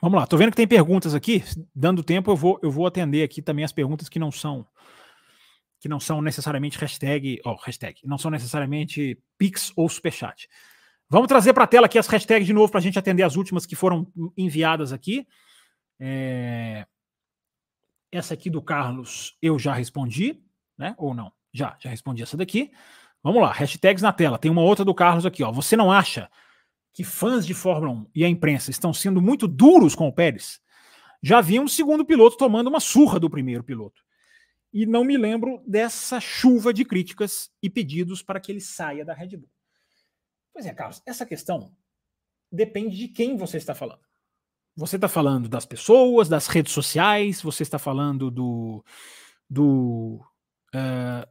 [0.00, 1.44] Vamos lá, tô vendo que tem perguntas aqui.
[1.74, 4.66] Dando tempo, eu vou, eu vou atender aqui também as perguntas que não são
[5.80, 10.46] que não são necessariamente hashtag, oh, hashtag, não são necessariamente Pix ou Superchat.
[11.08, 13.34] Vamos trazer para a tela aqui as hashtags de novo para a gente atender as
[13.34, 14.06] últimas que foram
[14.36, 15.26] enviadas aqui.
[15.98, 16.86] É...
[18.12, 20.40] Essa aqui do Carlos eu já respondi,
[20.76, 20.94] né?
[20.98, 21.32] Ou não?
[21.52, 22.70] Já, já respondi essa daqui.
[23.22, 24.38] Vamos lá, hashtags na tela.
[24.38, 25.50] Tem uma outra do Carlos aqui, ó.
[25.50, 26.30] Você não acha
[26.92, 30.60] que fãs de Fórmula 1 e a imprensa estão sendo muito duros com o Pérez?
[31.22, 34.02] Já vi um segundo piloto tomando uma surra do primeiro piloto
[34.72, 39.12] e não me lembro dessa chuva de críticas e pedidos para que ele saia da
[39.12, 39.50] Red Bull.
[40.52, 41.74] Pois é, Carlos, essa questão
[42.50, 44.02] depende de quem você está falando.
[44.76, 48.84] Você está falando das pessoas, das redes sociais, você está falando do.
[49.48, 50.24] do
[50.74, 51.28] uh,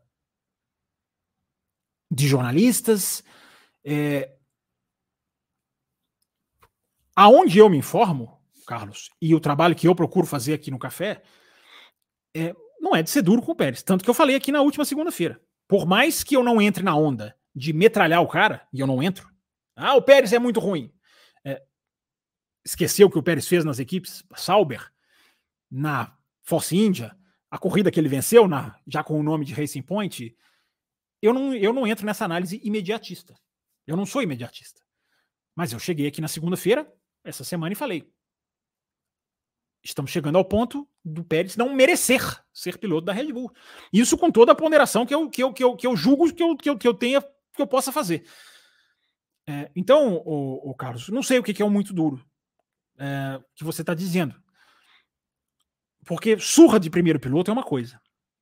[2.11, 3.23] de jornalistas.
[3.83, 4.35] É,
[7.15, 11.23] aonde eu me informo, Carlos, e o trabalho que eu procuro fazer aqui no café,
[12.35, 13.83] é, não é de ser duro com o Pérez.
[13.83, 15.41] Tanto que eu falei aqui na última segunda-feira.
[15.67, 19.03] Por mais que eu não entre na onda de metralhar o cara, e eu não
[19.03, 19.29] entro,
[19.75, 20.93] ah, o Pérez é muito ruim.
[21.43, 21.61] É,
[22.65, 24.91] esqueceu o que o Pérez fez nas equipes Sauber,
[25.69, 27.15] na Force India,
[27.51, 30.35] a corrida que ele venceu, na, já com o nome de Racing Point,
[31.21, 33.35] eu não, eu não entro nessa análise imediatista.
[33.85, 34.81] Eu não sou imediatista.
[35.55, 36.91] Mas eu cheguei aqui na segunda-feira,
[37.23, 38.11] essa semana, e falei:
[39.83, 42.21] estamos chegando ao ponto do Pérez não merecer
[42.53, 43.51] ser piloto da Red Bull.
[43.91, 46.43] Isso com toda a ponderação que eu, que eu, que eu, que eu julgo que
[46.43, 48.25] eu, que eu, que eu tenha, que eu possa fazer.
[49.47, 52.23] É, então, o, o, Carlos, não sei o que, é o muito duro
[52.97, 54.35] é, que você está dizendo.
[56.05, 57.99] Porque surra de primeiro piloto é uma coisa.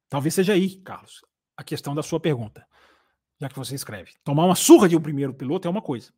[0.09, 1.21] Talvez seja aí, Carlos,
[1.55, 2.65] a questão da sua pergunta,
[3.39, 4.13] já que você escreve.
[4.23, 6.11] Tomar uma surra de um primeiro piloto é uma coisa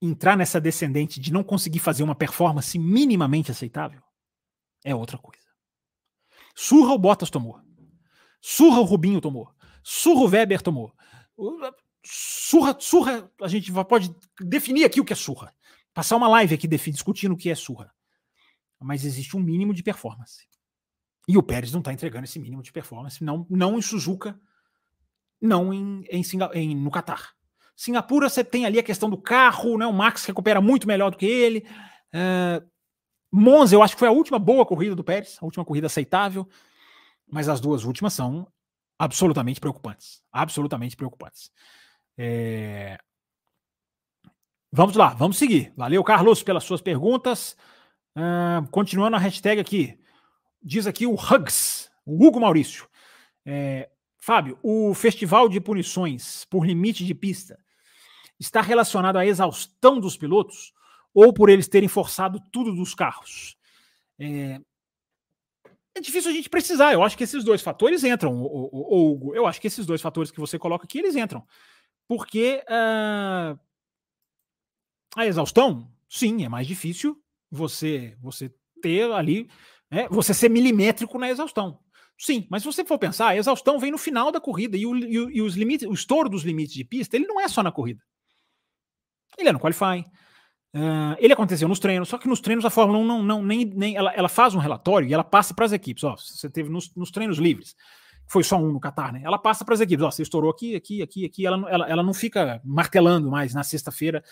[0.00, 4.02] entrar nessa descendente de não conseguir fazer uma performance minimamente aceitável
[4.84, 5.46] é outra coisa.
[6.54, 7.60] Surra o Bottas tomou.
[8.40, 9.52] Surra o Rubinho tomou.
[9.82, 10.94] Surra o Weber tomou.
[12.04, 15.54] Surra, surra, a gente pode definir aqui o que é surra.
[15.92, 17.92] Passar uma live aqui discutindo o que é surra.
[18.80, 20.46] Mas existe um mínimo de performance.
[21.28, 24.38] E o Pérez não está entregando esse mínimo de performance, não, não em Suzuka,
[25.40, 26.22] não em, em,
[26.54, 27.35] em no Qatar.
[27.76, 29.86] Singapura você tem ali a questão do carro, né?
[29.86, 31.66] O Max recupera muito melhor do que ele.
[32.08, 32.66] Uh,
[33.30, 36.48] Monza, eu acho que foi a última boa corrida do Pérez, a última corrida aceitável,
[37.30, 38.48] mas as duas últimas são
[38.98, 40.22] absolutamente preocupantes.
[40.32, 41.50] Absolutamente preocupantes.
[42.16, 42.98] É...
[44.72, 45.70] Vamos lá, vamos seguir.
[45.76, 47.56] Valeu, Carlos, pelas suas perguntas.
[48.16, 50.00] Uh, continuando a hashtag aqui.
[50.62, 52.88] Diz aqui o Hugs, o Hugo Maurício.
[53.44, 57.58] É, Fábio, o festival de punições por limite de pista
[58.38, 60.72] está relacionado à exaustão dos pilotos
[61.14, 63.56] ou por eles terem forçado tudo dos carros?
[64.18, 64.60] É,
[65.96, 66.92] é difícil a gente precisar.
[66.92, 69.34] Eu acho que esses dois fatores entram, Hugo.
[69.34, 71.42] Eu acho que esses dois fatores que você coloca aqui, eles entram.
[72.06, 73.58] Porque uh,
[75.16, 77.18] a exaustão, sim, é mais difícil
[77.50, 79.48] você, você ter ali,
[79.90, 81.80] né, você ser milimétrico na exaustão.
[82.18, 84.96] Sim, mas se você for pensar, a exaustão vem no final da corrida e, o,
[84.96, 88.02] e os limites, o estouro dos limites de pista, ele não é só na corrida.
[89.36, 90.04] Ele é no qualifying.
[90.74, 93.64] Uh, ele aconteceu nos treinos, só que nos treinos a Fórmula 1 não, não nem,
[93.64, 96.04] nem ela, ela faz um relatório e ela passa para as equipes.
[96.04, 97.74] Ó, você teve nos, nos, treinos livres,
[98.26, 99.22] foi só um no Qatar, né?
[99.24, 100.04] Ela passa para as equipes.
[100.04, 101.46] Ó, você estourou aqui, aqui, aqui, aqui.
[101.46, 104.22] Ela, ela, ela não fica martelando mais na sexta-feira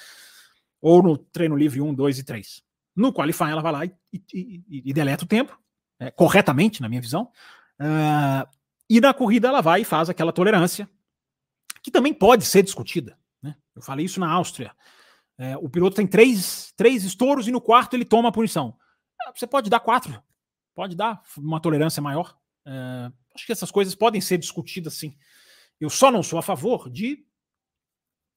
[0.83, 2.63] ou no treino livre 1, 2 e 3.
[2.95, 4.23] No qualifying ela vai lá e, e,
[4.69, 5.59] e, e deleta o tempo,
[5.99, 7.31] é, corretamente, na minha visão.
[7.81, 8.47] Uh,
[8.89, 10.89] e na corrida ela vai e faz aquela tolerância,
[11.83, 13.19] que também pode ser discutida.
[13.43, 13.57] Né?
[13.75, 14.73] Eu falei isso na Áustria.
[15.39, 18.77] É, o piloto tem três, três estouros e no quarto ele toma a punição.
[19.23, 20.23] É, você pode dar quatro,
[20.75, 22.37] pode dar uma tolerância maior.
[22.67, 25.17] É, acho que essas coisas podem ser discutidas sim.
[25.81, 27.25] Eu só não sou a favor de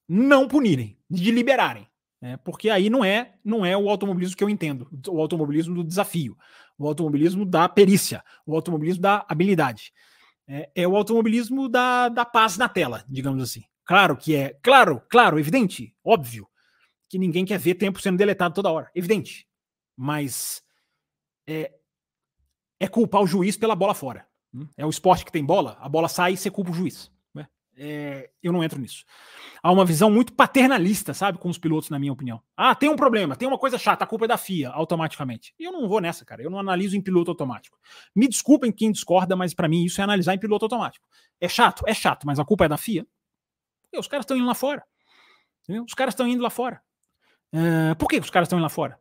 [0.08, 1.88] não punirem, de liberarem.
[2.20, 5.84] É, porque aí não é não é o automobilismo que eu entendo, o automobilismo do
[5.84, 6.36] desafio,
[6.76, 9.92] o automobilismo da perícia, o automobilismo da habilidade.
[10.48, 13.62] É, é o automobilismo da, da paz na tela, digamos assim.
[13.84, 16.48] Claro que é, claro, claro, evidente, óbvio,
[17.08, 19.46] que ninguém quer ver tempo sendo deletado toda hora, evidente.
[19.96, 20.62] Mas
[21.46, 21.72] é,
[22.78, 24.26] é culpar o juiz pela bola fora.
[24.52, 24.66] Hum?
[24.76, 27.10] É o esporte que tem bola, a bola sai e você culpa o juiz.
[27.34, 27.46] Né?
[27.78, 29.04] é, eu não entro nisso.
[29.62, 32.42] Há uma visão muito paternalista, sabe, com os pilotos, na minha opinião.
[32.56, 35.54] Ah, tem um problema, tem uma coisa chata, a culpa é da FIA, automaticamente.
[35.58, 36.42] Eu não vou nessa, cara.
[36.42, 37.78] Eu não analiso em piloto automático.
[38.14, 41.06] Me desculpem quem discorda, mas para mim isso é analisar em piloto automático.
[41.40, 41.84] É chato?
[41.86, 43.06] É chato, mas a culpa é da FIA.
[43.96, 44.84] Os caras estão indo lá fora.
[45.62, 45.84] Entendeu?
[45.84, 46.82] Os caras estão indo lá fora.
[47.52, 48.98] Uh, por que os caras estão indo lá fora?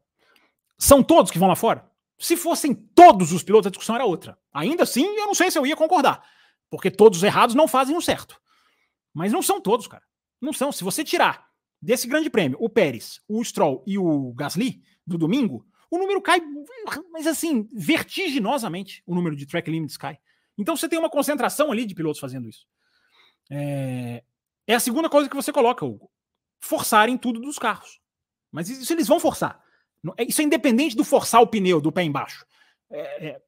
[0.78, 1.90] São todos que vão lá fora?
[2.20, 4.38] Se fossem todos os pilotos, a discussão era outra.
[4.54, 6.24] Ainda assim, eu não sei se eu ia concordar.
[6.70, 8.40] Porque todos os errados não fazem o certo.
[9.14, 10.04] Mas não são todos, cara.
[10.42, 10.72] Não são.
[10.72, 11.48] Se você tirar
[11.82, 16.42] desse grande prêmio o Pérez, o Stroll e o Gasly do domingo, o número cai,
[17.12, 20.20] mas assim, vertiginosamente o número de track limits cai.
[20.58, 22.68] Então você tem uma concentração ali de pilotos fazendo isso.
[23.50, 24.24] É,
[24.66, 26.12] é a segunda coisa que você coloca, Hugo.
[26.60, 28.02] Forçarem tudo dos carros.
[28.58, 29.62] Mas isso eles vão forçar.
[30.18, 32.44] É, isso é independente do forçar o pneu do pé embaixo.
[32.90, 33.42] É, é,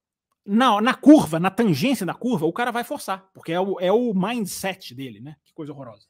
[0.46, 3.92] na, na curva, na tangência da curva, o cara vai forçar, porque é o, é
[3.92, 5.36] o mindset dele, né?
[5.44, 6.06] Que coisa horrorosa.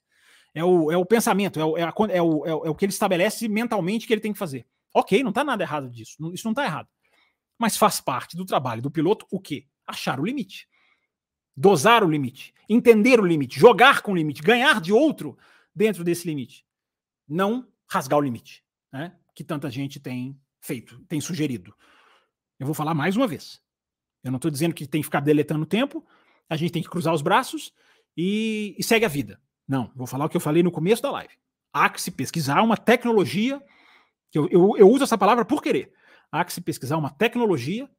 [0.53, 2.75] É o, é o pensamento, é o, é, a, é, o, é, o, é o
[2.75, 4.67] que ele estabelece mentalmente que ele tem que fazer.
[4.93, 6.17] Ok, não está nada errado disso.
[6.33, 6.89] Isso não está errado.
[7.57, 9.65] Mas faz parte do trabalho do piloto o quê?
[9.87, 10.67] Achar o limite.
[11.55, 12.53] Dosar o limite.
[12.67, 13.57] Entender o limite.
[13.57, 14.41] Jogar com o limite.
[14.41, 15.37] Ganhar de outro
[15.73, 16.65] dentro desse limite.
[17.25, 18.61] Não rasgar o limite.
[18.91, 19.15] Né?
[19.35, 21.75] Que tanta gente tem feito, tem sugerido.
[22.59, 23.61] Eu vou falar mais uma vez.
[24.23, 26.05] Eu não estou dizendo que tem que ficar deletando tempo,
[26.49, 27.71] a gente tem que cruzar os braços
[28.17, 29.41] e, e segue a vida.
[29.67, 31.33] Não, vou falar o que eu falei no começo da live.
[31.71, 33.61] Há que se pesquisar uma tecnologia,
[34.31, 35.93] que eu, eu, eu uso essa palavra por querer.
[36.31, 37.89] Há que se pesquisar uma tecnologia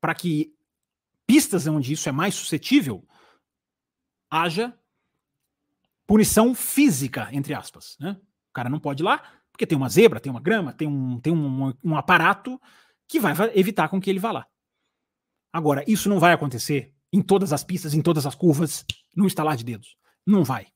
[0.00, 0.54] para que
[1.26, 3.06] pistas onde isso é mais suscetível
[4.30, 4.76] haja
[6.06, 7.96] punição física, entre aspas.
[8.00, 8.20] Né?
[8.50, 9.22] O cara não pode ir lá,
[9.60, 12.58] porque tem uma zebra, tem uma grama, tem um, tem um, um aparato
[13.06, 14.46] que vai evitar com que ele vá lá.
[15.52, 19.58] Agora, isso não vai acontecer em todas as pistas, em todas as curvas, no instalar
[19.58, 19.98] de dedos.
[20.26, 20.68] Não vai.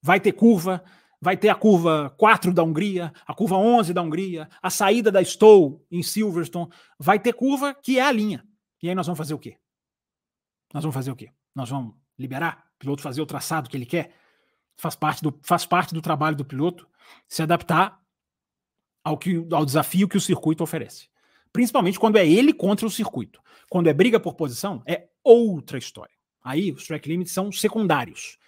[0.00, 0.84] Vai ter curva,
[1.20, 5.24] vai ter a curva 4 da Hungria, a curva 11 da Hungria, a saída da
[5.24, 6.70] Stowe em Silverstone.
[7.00, 8.46] Vai ter curva que é a linha.
[8.80, 9.58] E aí nós vamos fazer o quê?
[10.72, 11.32] Nós vamos fazer o quê?
[11.52, 14.14] Nós vamos liberar o piloto fazer o traçado que ele quer?
[14.76, 16.86] Faz parte do, faz parte do trabalho do piloto
[17.26, 18.00] se adaptar
[19.04, 21.08] ao, que, ao desafio que o circuito oferece.
[21.52, 23.40] Principalmente quando é ele contra o circuito.
[23.70, 26.14] Quando é briga por posição, é outra história.
[26.42, 28.38] Aí os track limits são secundários.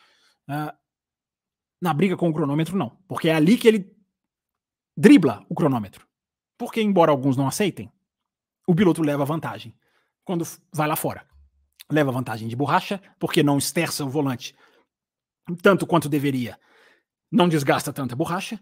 [0.49, 0.73] Uh,
[1.81, 2.99] na briga com o cronômetro, não.
[3.09, 3.97] Porque é ali que ele
[4.97, 6.07] dribla o cronômetro.
[6.59, 7.91] Porque, embora alguns não aceitem,
[8.67, 9.75] o piloto leva vantagem
[10.25, 11.27] quando vai lá fora.
[11.91, 14.55] Leva vantagem de borracha, porque não esterça o volante
[15.63, 16.59] tanto quanto deveria.
[17.31, 18.61] Não desgasta tanta borracha.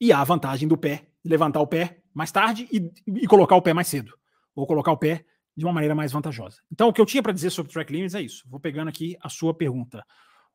[0.00, 3.62] E há a vantagem do pé, levantar o pé mais tarde e, e colocar o
[3.62, 4.12] pé mais cedo.
[4.54, 5.24] Ou colocar o pé
[5.56, 6.58] de uma maneira mais vantajosa.
[6.72, 8.44] Então, o que eu tinha para dizer sobre track limits é isso.
[8.48, 10.04] Vou pegando aqui a sua pergunta,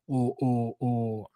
[0.08, 1.28] o, o, o,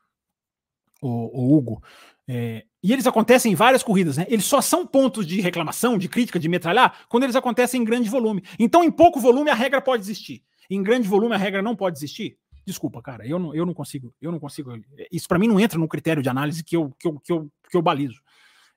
[1.01, 1.83] o, Hugo.
[2.27, 4.25] É, e eles acontecem em várias corridas, né?
[4.27, 8.09] Eles só são pontos de reclamação, de crítica, de metralhar, quando eles acontecem em grande
[8.09, 8.43] volume.
[8.57, 10.43] Então, em pouco volume, a regra pode existir.
[10.69, 12.37] Em grande volume, a regra não pode existir.
[12.69, 14.71] Desculpa, cara, eu não, eu não consigo, eu não consigo.
[15.11, 17.51] Isso para mim não entra no critério de análise que eu, que eu, que eu,
[17.67, 18.21] que eu balizo.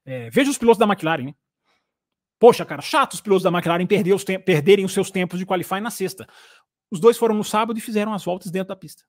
[0.02, 1.34] É, veja os pilotos da McLaren, né?
[2.38, 5.78] Poxa, cara, chato os pilotos da McLaren perder os perderem os seus tempos de qualify
[5.78, 6.26] na sexta.
[6.90, 9.04] Os dois foram no sábado e fizeram as voltas dentro da pista.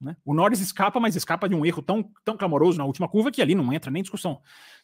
[0.00, 0.16] Né?
[0.24, 3.42] O Norris escapa, mas escapa de um erro tão, tão clamoroso na última curva que
[3.42, 4.40] ali não entra nem discussão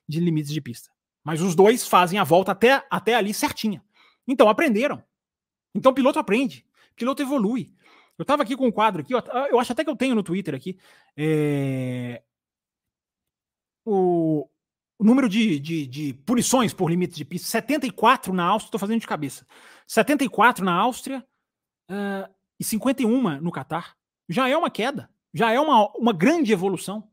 [0.08, 0.90] de limites de pista.
[1.22, 3.80] Mas os dois fazem a volta até, até ali certinha.
[4.26, 5.00] Então aprenderam.
[5.72, 6.66] Então piloto aprende,
[6.96, 7.72] piloto evolui.
[8.18, 10.54] Eu estava aqui com um quadro aqui, eu acho até que eu tenho no Twitter
[10.54, 10.78] aqui.
[11.16, 12.22] É...
[13.84, 14.48] O,
[14.98, 19.00] o número de, de, de, punições por limites de pista, 74 na Áustria, estou fazendo
[19.00, 19.46] de cabeça.
[19.86, 21.24] 74 na Áustria
[21.90, 23.96] uh, e 51 no Catar.
[24.28, 27.08] Já é uma queda, já é uma, uma grande evolução.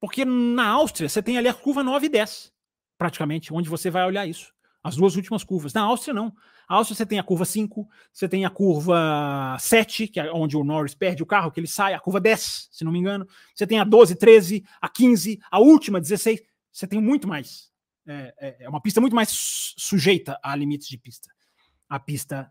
[0.00, 2.52] Porque na Áustria você tem ali a curva 9 e 10,
[2.96, 4.52] praticamente, onde você vai olhar isso.
[4.82, 5.74] As duas últimas curvas.
[5.74, 6.32] Na Áustria, não.
[6.68, 10.56] Na Áustria você tem a curva 5, você tem a curva 7, que é onde
[10.56, 13.26] o Norris perde o carro, que ele sai, a curva 10, se não me engano.
[13.54, 17.72] Você tem a 12, 13, a 15, a última 16 você tem muito mais.
[18.06, 19.30] É, é, é uma pista muito mais
[19.76, 21.28] sujeita a limites de pista.
[21.88, 22.50] A pista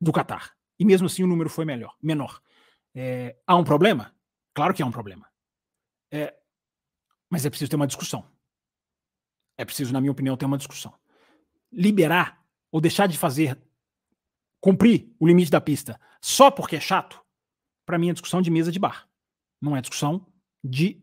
[0.00, 0.52] do Qatar.
[0.78, 2.40] E mesmo assim o número foi melhor, menor.
[2.94, 4.14] É, há um problema?
[4.54, 5.28] Claro que há um problema.
[6.10, 6.34] É,
[7.28, 8.24] mas é preciso ter uma discussão.
[9.56, 10.94] É preciso, na minha opinião, ter uma discussão.
[11.70, 13.58] Liberar ou deixar de fazer
[14.60, 17.20] cumprir o limite da pista só porque é chato,
[17.86, 19.08] para mim é discussão de mesa de bar.
[19.60, 20.26] Não é discussão
[20.62, 21.02] de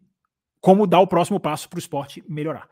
[0.62, 2.70] como dar o próximo passo para o esporte melhorar.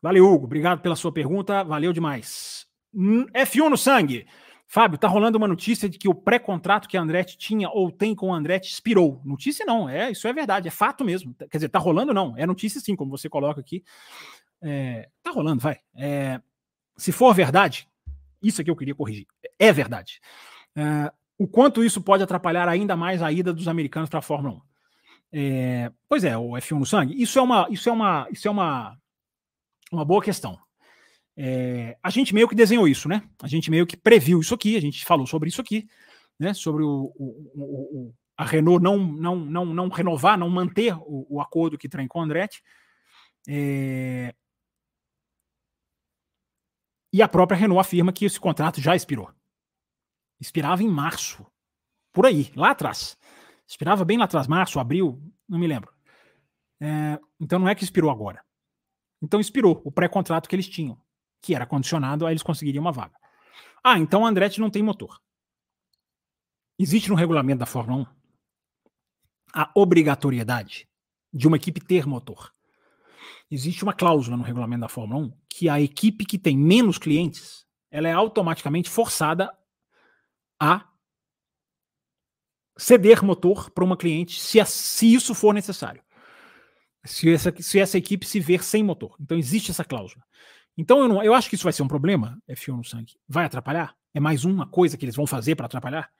[0.00, 0.44] Valeu, Hugo.
[0.44, 1.64] Obrigado pela sua pergunta.
[1.64, 2.66] Valeu demais.
[2.94, 4.26] Hum, F1 no sangue.
[4.66, 8.14] Fábio, tá rolando uma notícia de que o pré-contrato que a Andretti tinha ou tem
[8.14, 9.20] com a Andretti expirou.
[9.24, 11.34] Notícia não, é isso é verdade, é fato mesmo.
[11.34, 13.84] Quer dizer, tá rolando não, é notícia sim, como você coloca aqui.
[14.62, 15.78] É, tá rolando, vai.
[15.96, 16.40] É,
[16.96, 17.88] se for verdade,
[18.42, 19.26] isso aqui eu queria corrigir.
[19.58, 20.20] É verdade.
[20.76, 24.56] É, o quanto isso pode atrapalhar ainda mais a ida dos americanos para a Fórmula
[24.56, 24.60] 1?
[25.36, 27.20] É, pois é, o F1 no sangue.
[27.20, 28.96] Isso é uma, isso é uma, isso é uma,
[29.90, 30.58] uma boa questão.
[31.36, 33.22] É, a gente meio que desenhou isso, né?
[33.42, 35.88] A gente meio que previu isso aqui, a gente falou sobre isso aqui,
[36.38, 36.54] né?
[36.54, 37.24] Sobre o, o,
[37.56, 42.06] o a Renault não, não, não, não renovar, não manter o, o acordo que tem
[42.06, 42.62] com o Andretti.
[43.48, 44.34] É,
[47.14, 49.30] e a própria Renault afirma que esse contrato já expirou.
[50.40, 51.46] Expirava em março.
[52.12, 53.16] Por aí, lá atrás.
[53.68, 55.94] Expirava bem lá atrás, março, abril, não me lembro.
[56.80, 58.44] É, então não é que expirou agora.
[59.22, 61.00] Então expirou o pré-contrato que eles tinham
[61.40, 63.16] que era condicionado a eles conseguiriam uma vaga.
[63.84, 65.20] Ah, então o Andretti não tem motor.
[66.76, 68.06] Existe no regulamento da Fórmula 1
[69.54, 70.88] a obrigatoriedade
[71.32, 72.53] de uma equipe ter motor.
[73.50, 77.64] Existe uma cláusula no regulamento da Fórmula 1 que a equipe que tem menos clientes,
[77.90, 79.52] ela é automaticamente forçada
[80.58, 80.88] a
[82.76, 86.02] ceder motor para uma cliente se, se isso for necessário.
[87.04, 89.14] Se essa, se essa equipe se ver sem motor.
[89.20, 90.24] Então existe essa cláusula.
[90.76, 93.14] Então eu, não, eu acho que isso vai ser um problema, F1 no sangue.
[93.28, 93.94] Vai atrapalhar?
[94.12, 96.10] É mais uma coisa que eles vão fazer para atrapalhar?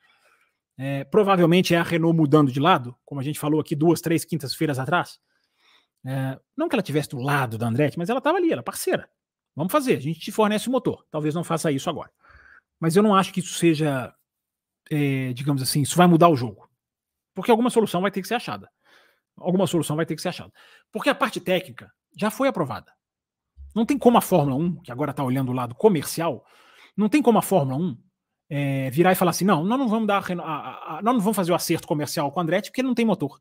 [0.77, 4.25] É, provavelmente é a Renault mudando de lado, como a gente falou aqui duas, três
[4.25, 5.19] quintas-feiras atrás.
[6.05, 8.63] É, não que ela tivesse do lado da Andretti, mas ela estava ali, ela é
[8.63, 9.09] parceira.
[9.57, 11.05] Vamos fazer, a gente te fornece o motor.
[11.11, 12.11] Talvez não faça isso agora.
[12.79, 14.13] Mas eu não acho que isso seja,
[14.91, 16.69] é, digamos assim, isso vai mudar o jogo.
[17.35, 18.71] Porque alguma solução vai ter que ser achada.
[19.37, 20.53] Alguma solução vai ter que ser achada.
[20.93, 22.93] Porque a parte técnica já foi aprovada.
[23.75, 26.45] Não tem como a Fórmula 1, que agora está olhando o lado comercial,
[26.97, 27.99] não tem como a Fórmula 1
[28.49, 31.21] é, virar e falar assim: não, nós não vamos dar a, a, a, nós não
[31.21, 33.41] vamos fazer o acerto comercial com o Andretti porque ele não tem motor.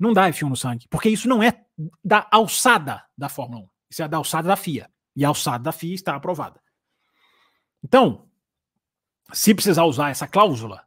[0.00, 1.62] Não dá F1 no sangue, porque isso não é
[2.02, 4.90] da alçada da Fórmula 1, isso é da alçada da FIA.
[5.14, 6.58] E a alçada da FIA está aprovada.
[7.84, 8.26] Então,
[9.30, 10.86] se precisar usar essa cláusula,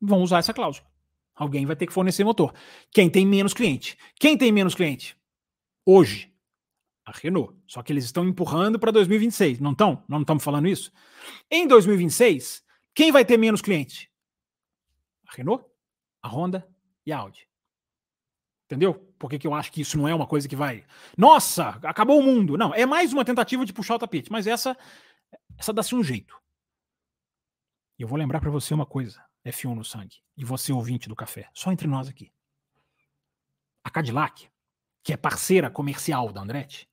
[0.00, 0.88] vão usar essa cláusula.
[1.34, 2.54] Alguém vai ter que fornecer motor.
[2.90, 3.98] Quem tem menos cliente?
[4.18, 5.14] Quem tem menos cliente?
[5.84, 6.32] Hoje,
[7.04, 7.54] a Renault.
[7.66, 10.02] Só que eles estão empurrando para 2026, não estão?
[10.08, 10.90] Não estamos falando isso?
[11.50, 14.08] Em 2026, quem vai ter menos clientes?
[15.28, 15.66] A Renault,
[16.22, 16.66] a Honda
[17.04, 17.46] e a Audi.
[18.66, 18.94] Entendeu?
[19.18, 20.84] Por que, que eu acho que isso não é uma coisa que vai.
[21.16, 22.56] Nossa, acabou o mundo.
[22.56, 24.76] Não, é mais uma tentativa de puxar o tapete, mas essa
[25.58, 26.36] essa dá-se um jeito.
[27.98, 31.16] E eu vou lembrar para você uma coisa, F1 no sangue, e você ouvinte do
[31.16, 32.32] café, só entre nós aqui.
[33.84, 34.48] A Cadillac,
[35.02, 36.88] que é parceira comercial da Andretti,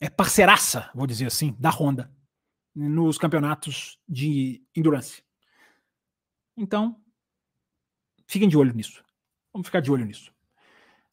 [0.00, 2.12] é parceiraça, vou dizer assim, da Honda
[2.74, 5.24] nos campeonatos de endurance.
[6.54, 7.02] Então,
[8.26, 9.02] fiquem de olho nisso.
[9.52, 10.35] Vamos ficar de olho nisso.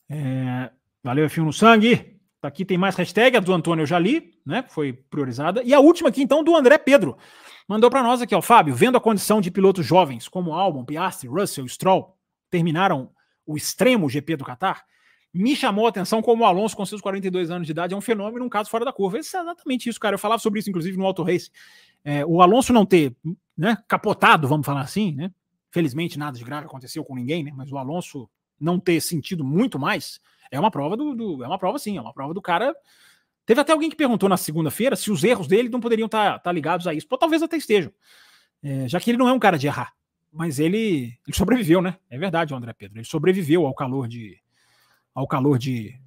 [0.10, 0.72] É,
[1.04, 2.20] valeu, F1 no sangue.
[2.42, 4.66] Tá aqui tem mais hashtag, a do Antônio eu já li, né?
[4.68, 5.64] Foi priorizada.
[5.64, 7.18] E a última aqui, então, do André Pedro.
[7.68, 11.30] Mandou para nós aqui, ó, Fábio, vendo a condição de pilotos jovens como Albon, Piastri,
[11.30, 12.18] Russell, Stroll,
[12.50, 13.10] terminaram
[13.46, 14.84] o extremo GP do Qatar,
[15.34, 18.02] me chamou a atenção como o Alonso, com seus 42 anos de idade, é um
[18.02, 19.18] fenômeno, um caso fora da curva.
[19.18, 20.14] É exatamente isso, cara.
[20.14, 21.50] Eu falava sobre isso, inclusive, no Auto Race.
[22.06, 23.16] É, o Alonso não ter
[23.58, 25.32] né, capotado, vamos falar assim, né?
[25.72, 27.52] Felizmente nada de grave aconteceu com ninguém, né?
[27.56, 28.30] Mas o Alonso
[28.64, 30.20] não ter sentido muito mais
[30.54, 32.76] é uma prova do, do é uma prova sim, é uma prova do cara.
[33.44, 36.40] Teve até alguém que perguntou na segunda-feira se os erros dele não poderiam estar tá,
[36.40, 37.08] tá ligados a isso.
[37.08, 37.92] Pô, talvez até estejam,
[38.62, 39.94] é, já que ele não é um cara de errar.
[40.32, 41.98] Mas ele, ele sobreviveu, né?
[42.08, 43.00] É verdade, André Pedro.
[43.00, 44.40] Ele sobreviveu ao calor de,
[45.14, 46.00] ao calor de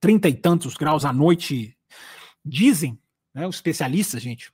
[0.00, 1.76] trinta e tantos graus à noite,
[2.42, 2.98] dizem,
[3.34, 4.50] né, os especialistas, gente,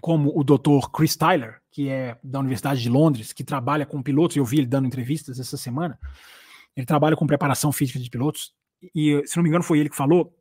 [0.00, 0.88] como o Dr.
[0.92, 4.66] Chris Tyler, que é da Universidade de Londres, que trabalha com pilotos, eu vi ele
[4.66, 5.98] dando entrevistas essa semana,
[6.76, 8.54] ele trabalha com preparação física de pilotos,
[8.94, 10.32] e se não me engano foi ele que falou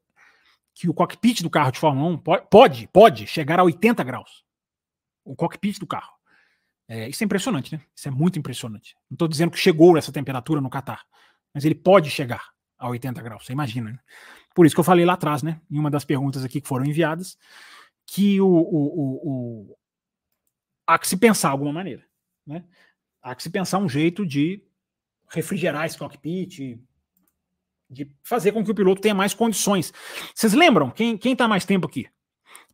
[0.75, 4.43] que o cockpit do carro de Fórmula 1 pode, pode chegar a 80 graus.
[5.25, 6.13] O cockpit do carro.
[6.87, 7.81] É, isso é impressionante, né?
[7.95, 8.95] Isso é muito impressionante.
[9.09, 11.01] Não estou dizendo que chegou essa temperatura no Catar
[11.53, 12.43] mas ele pode chegar
[12.77, 13.99] a 80 graus, você imagina, né?
[14.55, 15.61] Por isso que eu falei lá atrás, né?
[15.69, 17.37] Em uma das perguntas aqui que foram enviadas,
[18.05, 19.77] que o, o, o
[20.85, 22.03] há que se pensar alguma maneira,
[22.45, 22.63] né?
[23.21, 24.61] Há que se pensar um jeito de
[25.29, 26.77] refrigerar esse cockpit,
[27.89, 29.93] de fazer com que o piloto tenha mais condições.
[30.33, 32.07] Vocês lembram, quem, quem tá mais tempo aqui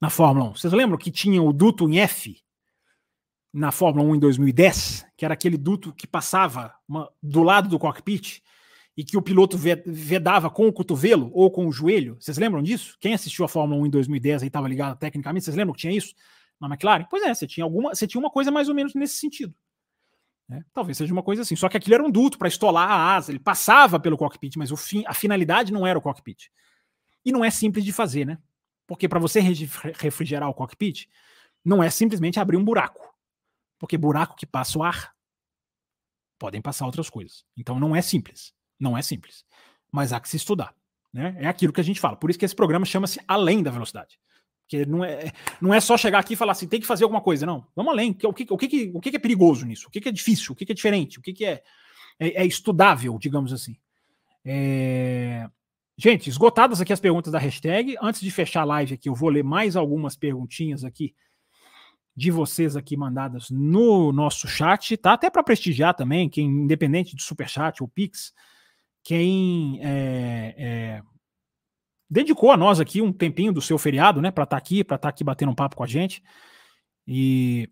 [0.01, 0.55] na Fórmula 1?
[0.55, 2.41] Vocês lembram que tinha o duto em F
[3.53, 7.80] na Fórmula 1 em 2010, que era aquele duto que passava uma, do lado do
[7.80, 8.41] cockpit
[8.95, 12.18] e que o piloto vedava com o cotovelo ou com o joelho.
[12.20, 12.97] Vocês lembram disso?
[12.99, 15.93] Quem assistiu a Fórmula 1 em 2010 e estava ligado tecnicamente, vocês lembram que tinha
[15.93, 16.14] isso?
[16.60, 17.05] Na McLaren?
[17.10, 19.53] Pois é, você tinha alguma, você tinha uma coisa mais ou menos nesse sentido.
[20.47, 20.66] Né?
[20.74, 21.55] Talvez seja uma coisa assim.
[21.55, 24.72] Só que aquilo era um duto para estolar a asa, ele passava pelo cockpit, mas
[24.72, 26.49] o fim, a finalidade não era o cockpit.
[27.24, 28.38] E não é simples de fazer, né?
[28.88, 31.07] Porque para você refrigerar o cockpit,
[31.64, 33.14] não é simplesmente abrir um buraco.
[33.78, 35.14] Porque buraco que passa o ar
[36.39, 37.45] podem passar outras coisas.
[37.55, 38.53] Então não é simples.
[38.80, 39.45] Não é simples.
[39.91, 40.74] Mas há que se estudar.
[41.14, 41.36] Né?
[41.39, 42.16] É aquilo que a gente fala.
[42.16, 44.20] Por isso que esse programa chama-se Além da Velocidade.
[44.70, 47.22] Porque não é, não é só chegar aqui e falar assim, tem que fazer alguma
[47.22, 47.43] coisa.
[47.43, 48.11] Não, vamos além.
[48.11, 49.88] O que, o que, o que, é perigoso nisso?
[49.88, 50.53] O que, é difícil?
[50.53, 51.17] O que, é diferente?
[51.17, 51.63] O que, é,
[52.20, 53.76] é, é estudável, digamos assim?
[54.45, 55.49] É...
[55.97, 57.97] Gente, esgotadas aqui as perguntas da hashtag.
[57.99, 61.15] Antes de fechar a live aqui, eu vou ler mais algumas perguntinhas aqui
[62.15, 65.13] de vocês aqui mandadas no nosso chat, tá?
[65.13, 68.34] Até para prestigiar também, quem independente de super chat ou pix,
[69.03, 71.01] quem é, é,
[72.10, 74.95] dedicou a nós aqui um tempinho do seu feriado, né, para estar tá aqui, para
[74.95, 76.24] estar tá aqui batendo um papo com a gente.
[77.07, 77.70] E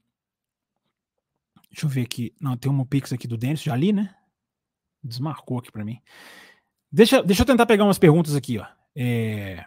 [1.72, 4.14] deixa eu ver aqui, não tem um pix aqui do Denis, já li, né?
[5.04, 6.02] Desmarcou aqui para mim.
[6.92, 8.66] Deixa, deixa eu tentar pegar umas perguntas aqui, ó.
[8.96, 9.66] É...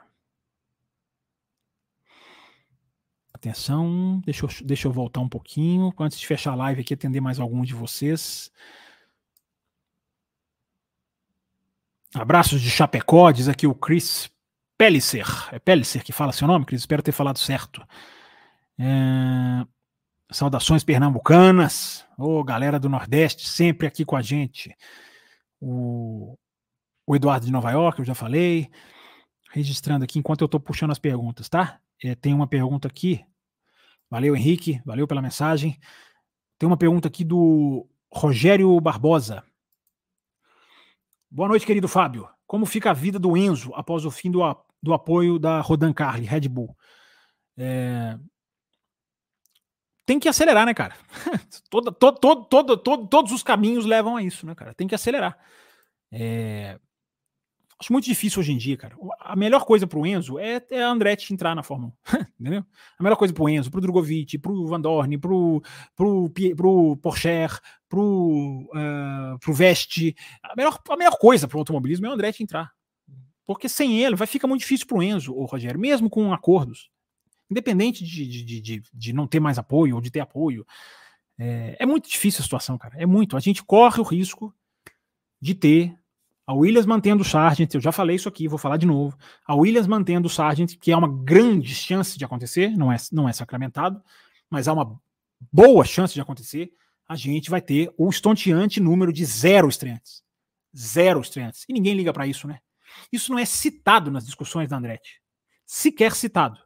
[3.33, 5.93] Atenção, deixa eu, deixa eu voltar um pouquinho.
[5.99, 8.51] Antes de fechar a live aqui, atender mais alguns de vocês.
[12.15, 14.31] Abraços de Chapecó, diz aqui o Chris
[14.81, 15.27] Pellicer.
[15.53, 16.81] É Pellicer que fala seu nome, Cris?
[16.81, 17.87] Espero ter falado certo.
[18.79, 19.67] É...
[20.33, 22.07] Saudações pernambucanas.
[22.17, 24.75] Ô, oh, galera do Nordeste, sempre aqui com a gente.
[25.61, 26.35] O,
[27.07, 28.71] o Eduardo de Nova York, eu já falei.
[29.51, 31.79] Registrando aqui enquanto eu estou puxando as perguntas, tá?
[32.03, 33.23] É, tem uma pergunta aqui
[34.09, 34.81] Valeu, Henrique.
[34.87, 35.79] Valeu pela mensagem.
[36.59, 39.45] Tem uma pergunta aqui do Rogério Barbosa.
[41.31, 42.27] Boa noite, querido Fábio.
[42.47, 44.43] Como fica a vida do Enzo após o fim do,
[44.83, 46.77] do apoio da Rodan Carli, Red Bull?
[47.57, 48.19] É...
[50.07, 50.97] Tem que acelerar, né, cara?
[51.71, 54.75] todo, todo, todo, todo, todos os caminhos levam a isso, né, cara?
[54.75, 55.39] Tem que acelerar.
[56.11, 56.79] É...
[57.81, 58.95] Acho muito difícil hoje em dia, cara.
[59.19, 62.17] A melhor coisa pro Enzo é, é a Andretti entrar na Fórmula 1.
[62.39, 62.65] entendeu?
[62.99, 65.63] A melhor coisa pro Enzo, pro Drogovic, pro Van Dorn, pro,
[65.97, 67.49] pro, pro Porsche,
[67.89, 70.15] pro, uh, pro Veste.
[70.43, 72.71] A melhor, a melhor coisa pro automobilismo é o Andretti entrar.
[73.51, 76.89] Porque sem ele vai ficar muito difícil pro Enzo, o Rogério, mesmo com acordos.
[77.51, 80.65] Independente de, de, de, de não ter mais apoio ou de ter apoio.
[81.37, 82.95] É, é muito difícil a situação, cara.
[82.97, 83.37] É muito.
[83.37, 84.55] A gente corre o risco
[85.41, 85.99] de ter
[86.47, 89.19] a Williams mantendo o Sargent, eu já falei isso aqui, vou falar de novo.
[89.45, 93.29] A Williams mantendo o Sargent, que é uma grande chance de acontecer, não é, não
[93.29, 94.01] é sacramentado,
[94.49, 94.97] mas há uma
[95.51, 96.73] boa chance de acontecer.
[97.05, 100.23] A gente vai ter o estonteante número de zero estreantes.
[100.73, 101.65] Zero estreantes.
[101.69, 102.61] E ninguém liga para isso, né?
[103.13, 105.21] Isso não é citado nas discussões da Andretti.
[105.67, 106.59] Sequer citado.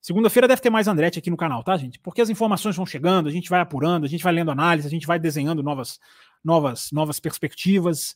[0.00, 1.98] Segunda-feira deve ter mais Andretti aqui no canal, tá, gente?
[1.98, 4.90] Porque as informações vão chegando, a gente vai apurando, a gente vai lendo análise, a
[4.90, 5.98] gente vai desenhando novas,
[6.44, 8.14] novas, novas perspectivas.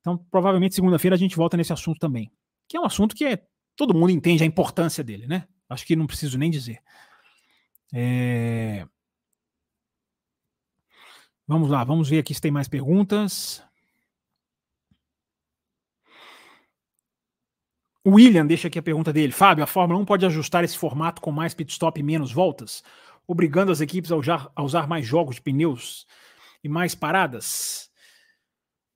[0.00, 2.30] Então, provavelmente segunda-feira a gente volta nesse assunto também.
[2.68, 3.42] Que é um assunto que é,
[3.76, 5.46] todo mundo entende a importância dele, né?
[5.68, 6.80] Acho que não preciso nem dizer.
[7.94, 8.86] É...
[11.46, 13.62] Vamos lá, vamos ver aqui se tem mais perguntas.
[18.06, 19.32] O William deixa aqui a pergunta dele.
[19.32, 22.84] Fábio, a Fórmula 1 pode ajustar esse formato com mais pit stop e menos voltas,
[23.26, 26.06] obrigando as equipes a usar, a usar mais jogos de pneus
[26.62, 27.90] e mais paradas?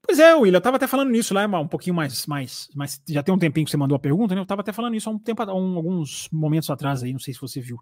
[0.00, 3.02] Pois é, William, eu tava até falando nisso lá, um pouquinho mais, mais, mais.
[3.08, 4.42] Já tem um tempinho que você mandou a pergunta, né?
[4.42, 7.34] Eu tava até falando isso há um tempo, um, alguns momentos atrás aí, não sei
[7.34, 7.80] se você viu.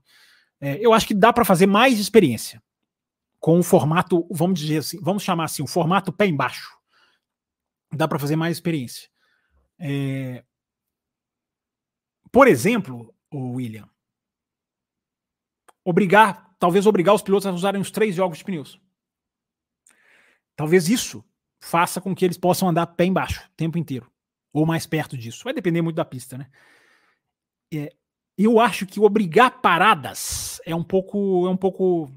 [0.59, 2.63] É, eu acho que dá para fazer mais experiência
[3.39, 6.71] com o formato, vamos dizer assim, vamos chamar assim, o formato pé embaixo.
[7.93, 9.11] Dá para fazer mais experiência.
[9.79, 10.43] É,
[12.31, 13.89] por exemplo, o William,
[15.85, 18.81] obrigar, talvez obrigar os pilotos a usarem os três jogos de pneus.
[20.57, 21.25] Talvez isso
[21.61, 24.11] faça com que eles possam andar pé embaixo o tempo inteiro.
[24.53, 25.45] Ou mais perto disso.
[25.45, 26.51] Vai depender muito da pista, né?
[27.73, 27.93] É,
[28.37, 31.47] eu acho que obrigar paradas é um pouco.
[31.47, 32.11] É um pouco.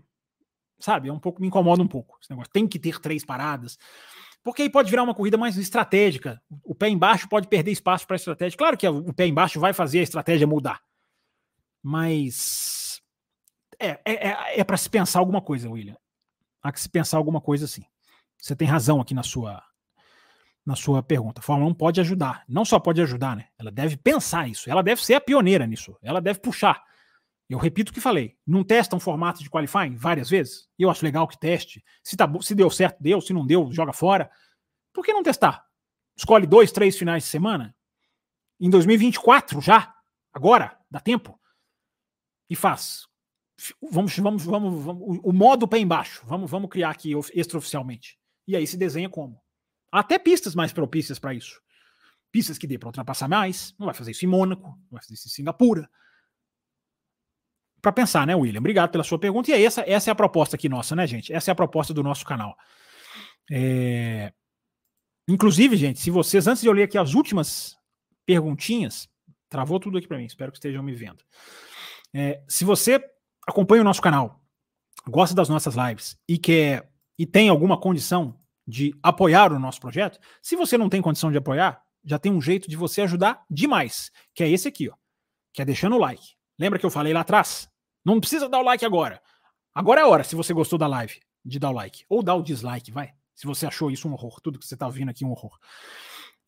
[0.80, 1.10] Sabe?
[1.10, 1.42] É um pouco.
[1.42, 2.52] Me incomoda um pouco esse negócio.
[2.52, 3.78] Tem que ter três paradas.
[4.44, 6.42] Porque aí pode virar uma corrida mais estratégica.
[6.64, 8.58] O pé embaixo pode perder espaço para a estratégia.
[8.58, 10.82] Claro que o pé embaixo vai fazer a estratégia mudar.
[11.82, 13.02] Mas.
[13.80, 15.98] É, é, é, é para se pensar alguma coisa, William.
[16.62, 17.84] Há que se pensar alguma coisa assim.
[18.40, 19.64] Você tem razão aqui na sua
[20.66, 21.40] na sua pergunta.
[21.40, 22.44] A Fórmula 1 pode ajudar.
[22.48, 23.48] Não só pode ajudar, né?
[23.58, 24.70] Ela deve pensar isso.
[24.70, 25.98] Ela deve ser a pioneira nisso.
[26.02, 26.84] Ela deve puxar.
[27.52, 28.38] Eu repito o que falei.
[28.48, 30.70] Não testa um formato de qualifying várias vezes?
[30.80, 31.84] Eu acho legal que teste.
[32.02, 33.20] Se, tá, se deu certo, deu.
[33.20, 34.32] Se não deu, joga fora.
[34.94, 35.66] Por que não testar?
[36.16, 37.76] Escolhe dois, três finais de semana.
[38.58, 39.94] Em 2024 já.
[40.32, 40.80] Agora.
[40.90, 41.38] Dá tempo.
[42.50, 43.06] E faz
[43.82, 46.24] vamos, vamos, vamos, vamos, o modo pé embaixo.
[46.26, 48.18] Vamos, vamos criar aqui extraoficialmente.
[48.48, 49.42] E aí se desenha como?
[49.92, 51.62] Até pistas mais propícias para isso.
[52.32, 53.76] Pistas que dê para ultrapassar mais.
[53.78, 55.90] Não vai fazer isso em Mônaco, não vai fazer isso em Singapura.
[57.82, 58.60] Para pensar, né, William?
[58.60, 59.50] Obrigado pela sua pergunta.
[59.50, 61.34] E aí, essa, essa é a proposta aqui nossa, né, gente?
[61.34, 62.56] Essa é a proposta do nosso canal.
[63.52, 64.32] É...
[65.28, 67.78] Inclusive, gente, se vocês, antes de eu ler aqui as últimas
[68.26, 69.10] perguntinhas,
[69.50, 71.24] travou tudo aqui para mim, espero que estejam me vendo.
[72.14, 73.04] É, se você
[73.48, 74.42] acompanha o nosso canal,
[75.08, 80.20] gosta das nossas lives e quer e tem alguma condição de apoiar o nosso projeto,
[80.42, 84.12] se você não tem condição de apoiar, já tem um jeito de você ajudar demais,
[84.34, 84.96] que é esse aqui, ó,
[85.54, 86.36] que é deixando o like.
[86.62, 87.68] Lembra que eu falei lá atrás?
[88.06, 89.20] Não precisa dar o like agora.
[89.74, 92.06] Agora é a hora, se você gostou da live, de dar o like.
[92.08, 93.16] Ou dar o dislike, vai.
[93.34, 95.58] Se você achou isso um horror, tudo que você está ouvindo aqui um horror.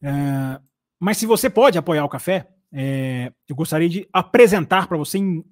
[0.03, 0.61] É,
[0.99, 5.43] mas se você pode apoiar o café, é, eu gostaria de apresentar para você em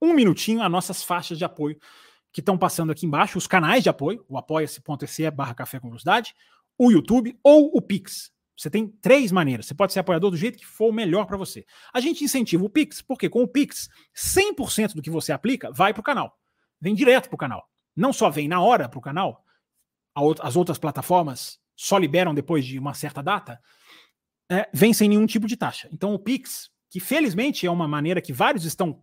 [0.00, 1.78] um minutinho as nossas faixas de apoio
[2.32, 6.34] que estão passando aqui embaixo, os canais de apoio, o apoia-se.se barra café com velocidade,
[6.78, 8.32] o YouTube ou o Pix.
[8.58, 9.66] Você tem três maneiras.
[9.66, 11.64] Você pode ser apoiador do jeito que for melhor para você.
[11.94, 15.94] A gente incentiva o Pix, porque com o Pix, 100% do que você aplica vai
[15.94, 16.36] para o canal.
[16.80, 17.68] Vem direto para o canal.
[17.94, 19.44] Não só vem na hora para o canal,
[20.40, 23.60] as outras plataformas só liberam depois de uma certa data,
[24.50, 25.88] é, vem sem nenhum tipo de taxa.
[25.92, 29.00] Então o Pix, que felizmente é uma maneira que vários estão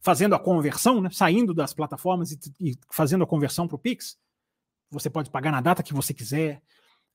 [0.00, 4.16] fazendo a conversão, né, saindo das plataformas e, e fazendo a conversão para o Pix,
[4.90, 6.62] você pode pagar na data que você quiser.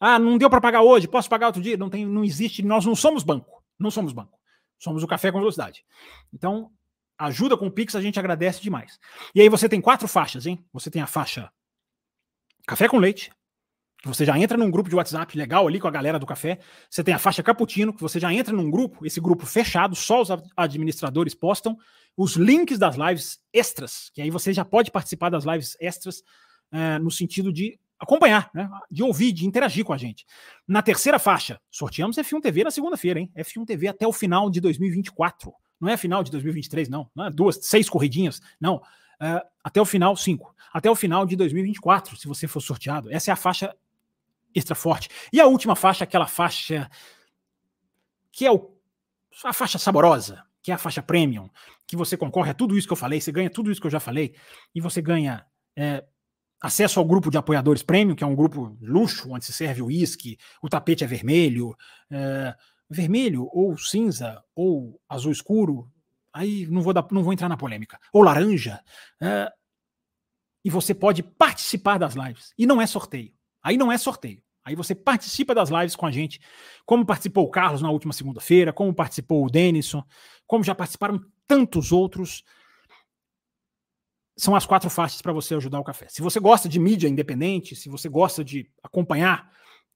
[0.03, 1.77] Ah, não deu para pagar hoje, posso pagar outro dia?
[1.77, 4.35] Não tem, não existe, nós não somos banco, não somos banco.
[4.79, 5.85] Somos o café com velocidade.
[6.33, 6.71] Então,
[7.15, 8.99] ajuda com o Pix, a gente agradece demais.
[9.35, 10.65] E aí você tem quatro faixas, hein?
[10.73, 11.51] Você tem a faixa
[12.65, 13.31] café com leite,
[13.99, 16.57] que você já entra num grupo de WhatsApp legal ali com a galera do café.
[16.89, 20.19] Você tem a faixa cappuccino, que você já entra num grupo, esse grupo fechado, só
[20.19, 21.77] os administradores postam
[22.17, 26.23] os links das lives extras, que aí você já pode participar das lives extras
[26.71, 28.67] é, no sentido de acompanhar, né?
[28.89, 30.25] de ouvir, de interagir com a gente.
[30.67, 33.31] Na terceira faixa, sorteamos F1 TV na segunda-feira, hein?
[33.37, 35.53] F1 TV até o final de 2024.
[35.79, 37.09] Não é final de 2023, não.
[37.15, 38.81] Não é duas, seis corridinhas, não.
[39.21, 40.55] É, até o final, cinco.
[40.73, 43.11] Até o final de 2024, se você for sorteado.
[43.11, 43.75] Essa é a faixa
[44.53, 45.07] extra forte.
[45.31, 46.89] E a última faixa, aquela faixa
[48.31, 48.75] que é o,
[49.43, 51.49] a faixa saborosa, que é a faixa premium,
[51.85, 53.91] que você concorre a tudo isso que eu falei, você ganha tudo isso que eu
[53.91, 54.33] já falei,
[54.73, 55.45] e você ganha
[55.75, 56.03] é,
[56.61, 59.87] acesso ao grupo de apoiadores premium, que é um grupo luxo, onde se serve o
[59.87, 61.75] uísque, o tapete é vermelho,
[62.09, 62.55] é,
[62.87, 65.91] vermelho ou cinza ou azul escuro,
[66.31, 68.79] aí não vou, dar, não vou entrar na polêmica, ou laranja,
[69.19, 69.51] é,
[70.63, 72.53] e você pode participar das lives.
[72.55, 73.33] E não é sorteio.
[73.63, 74.43] Aí não é sorteio.
[74.63, 76.39] Aí você participa das lives com a gente,
[76.85, 80.03] como participou o Carlos na última segunda-feira, como participou o Denison,
[80.45, 82.43] como já participaram tantos outros
[84.41, 86.07] são as quatro faixas para você ajudar o café.
[86.09, 89.51] Se você gosta de mídia independente, se você gosta de acompanhar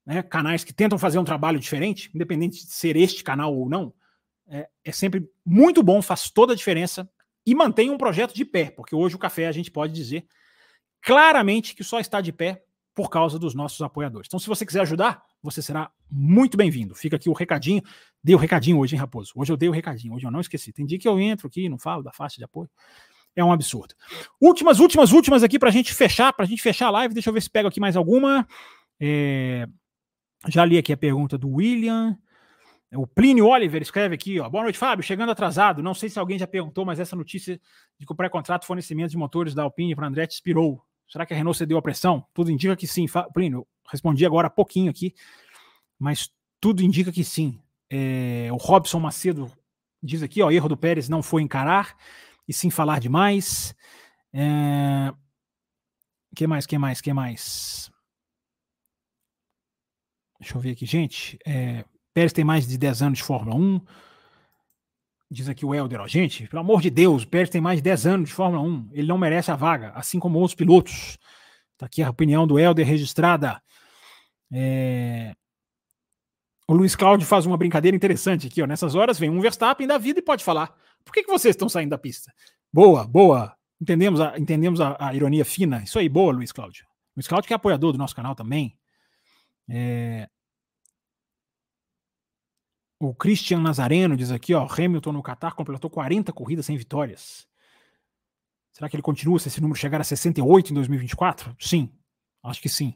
[0.05, 3.91] né, canais que tentam fazer um trabalho diferente, independente de ser este canal ou não,
[4.47, 7.09] é, é sempre muito bom, faz toda a diferença
[7.43, 10.27] e mantém um projeto de pé, porque hoje o café a gente pode dizer
[11.01, 14.27] claramente que só está de pé por causa dos nossos apoiadores.
[14.27, 16.93] Então, se você quiser ajudar, você será muito bem-vindo.
[16.93, 17.81] Fica aqui o recadinho.
[18.23, 19.33] Dei o recadinho hoje, hein, Raposo?
[19.35, 20.71] Hoje eu dei o recadinho, hoje eu não esqueci.
[20.71, 22.69] Tem dia que eu entro aqui e não falo da faixa de apoio
[23.35, 23.93] é um absurdo.
[24.41, 27.13] Últimas, últimas, últimas aqui para a gente fechar, para a gente fechar a live.
[27.13, 28.47] Deixa eu ver se pego aqui mais alguma.
[28.99, 29.67] É...
[30.47, 32.17] Já li aqui a pergunta do William.
[32.93, 34.47] O Plínio Oliver escreve aqui, ó.
[34.49, 35.03] Boa noite, Fábio.
[35.03, 35.83] Chegando atrasado.
[35.83, 37.59] Não sei se alguém já perguntou, mas essa notícia
[37.99, 40.81] de que o pré-contrato fornecimento de motores da Alpine para Andretti expirou.
[41.07, 42.25] Será que a Renault cedeu a pressão?
[42.33, 43.05] Tudo indica que sim.
[43.33, 45.13] Plínio, respondi agora há pouquinho aqui,
[45.99, 47.59] mas tudo indica que sim.
[47.89, 48.47] É...
[48.51, 49.51] o Robson Macedo
[50.01, 51.95] diz aqui, ó, erro do Pérez não foi encarar
[52.47, 53.75] e sim falar demais.
[54.33, 55.13] É...
[56.35, 57.91] Que mais, que mais, que mais?
[60.39, 61.39] Deixa eu ver aqui, gente.
[61.45, 61.85] É...
[62.13, 63.81] Pérez tem mais de 10 anos de Fórmula 1.
[65.29, 67.83] Diz aqui o Helder, ó, gente, pelo amor de Deus, o Pérez tem mais de
[67.83, 68.89] 10 anos de Fórmula 1.
[68.93, 71.17] Ele não merece a vaga, assim como outros pilotos.
[71.77, 73.61] Tá aqui a opinião do Helder registrada.
[74.53, 75.33] É...
[76.67, 78.65] O Luiz Cláudio faz uma brincadeira interessante aqui, ó.
[78.65, 80.75] Nessas horas vem um Verstappen da vida e pode falar:
[81.05, 82.33] por que, que vocês estão saindo da pista?
[82.73, 83.55] Boa, boa.
[83.79, 85.83] Entendemos, a, entendemos a, a ironia fina.
[85.83, 86.85] Isso aí, boa, Luiz Cláudio.
[87.15, 88.77] Luiz Cláudio que é apoiador do nosso canal também.
[89.69, 90.27] É...
[92.99, 97.47] O Christian Nazareno diz aqui, ó, Hamilton no Qatar completou 40 corridas sem vitórias.
[98.71, 101.55] Será que ele continua se esse número chegar a 68 em 2024?
[101.59, 101.93] Sim,
[102.43, 102.93] acho que sim.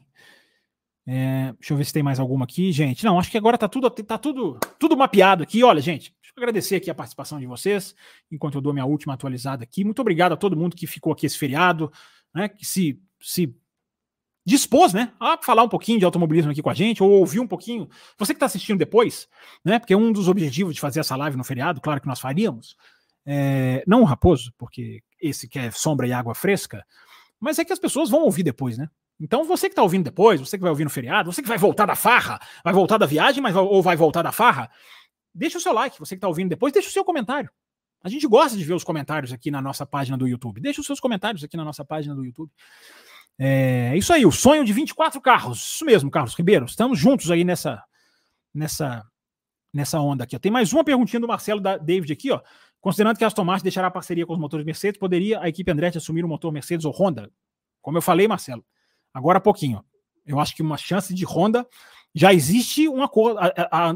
[1.06, 3.04] É, deixa eu ver se tem mais alguma aqui, gente.
[3.04, 5.64] Não, acho que agora tá tudo, tá tudo, tudo mapeado aqui.
[5.64, 7.94] Olha, gente, agradecer aqui a participação de vocês,
[8.30, 9.84] enquanto eu dou minha última atualizada aqui.
[9.84, 11.92] Muito obrigado a todo mundo que ficou aqui esse feriado,
[12.34, 13.54] né, que se, se
[14.44, 17.46] dispôs, né, a falar um pouquinho de automobilismo aqui com a gente, ou ouvir um
[17.46, 17.88] pouquinho.
[18.18, 19.28] Você que está assistindo depois,
[19.64, 22.76] né, porque um dos objetivos de fazer essa live no feriado, claro que nós faríamos,
[23.26, 26.84] é, não o Raposo, porque esse quer é sombra e água fresca,
[27.38, 28.88] mas é que as pessoas vão ouvir depois, né?
[29.20, 31.58] Então você que está ouvindo depois, você que vai ouvir no feriado, você que vai
[31.58, 34.70] voltar da farra, vai voltar da viagem, mas ou vai voltar da farra,
[35.34, 37.50] deixa o seu like, você que está ouvindo depois, deixa o seu comentário.
[38.02, 40.60] A gente gosta de ver os comentários aqui na nossa página do YouTube.
[40.60, 42.50] Deixa os seus comentários aqui na nossa página do YouTube.
[43.38, 45.74] É isso aí, o sonho de 24 carros.
[45.74, 46.64] Isso mesmo, Carlos Ribeiro.
[46.64, 47.82] Estamos juntos aí nessa
[48.52, 49.06] nessa
[49.72, 50.38] nessa onda aqui.
[50.38, 52.40] Tem mais uma perguntinha do Marcelo da David aqui, ó.
[52.80, 55.98] Considerando que a Aston Martin deixará parceria com os motores Mercedes, poderia a equipe Andretti
[55.98, 57.30] assumir o motor Mercedes ou Honda?
[57.82, 58.64] Como eu falei, Marcelo,
[59.12, 59.84] agora há pouquinho.
[60.26, 61.66] Eu acho que uma chance de Honda
[62.14, 63.38] já existe um acordo.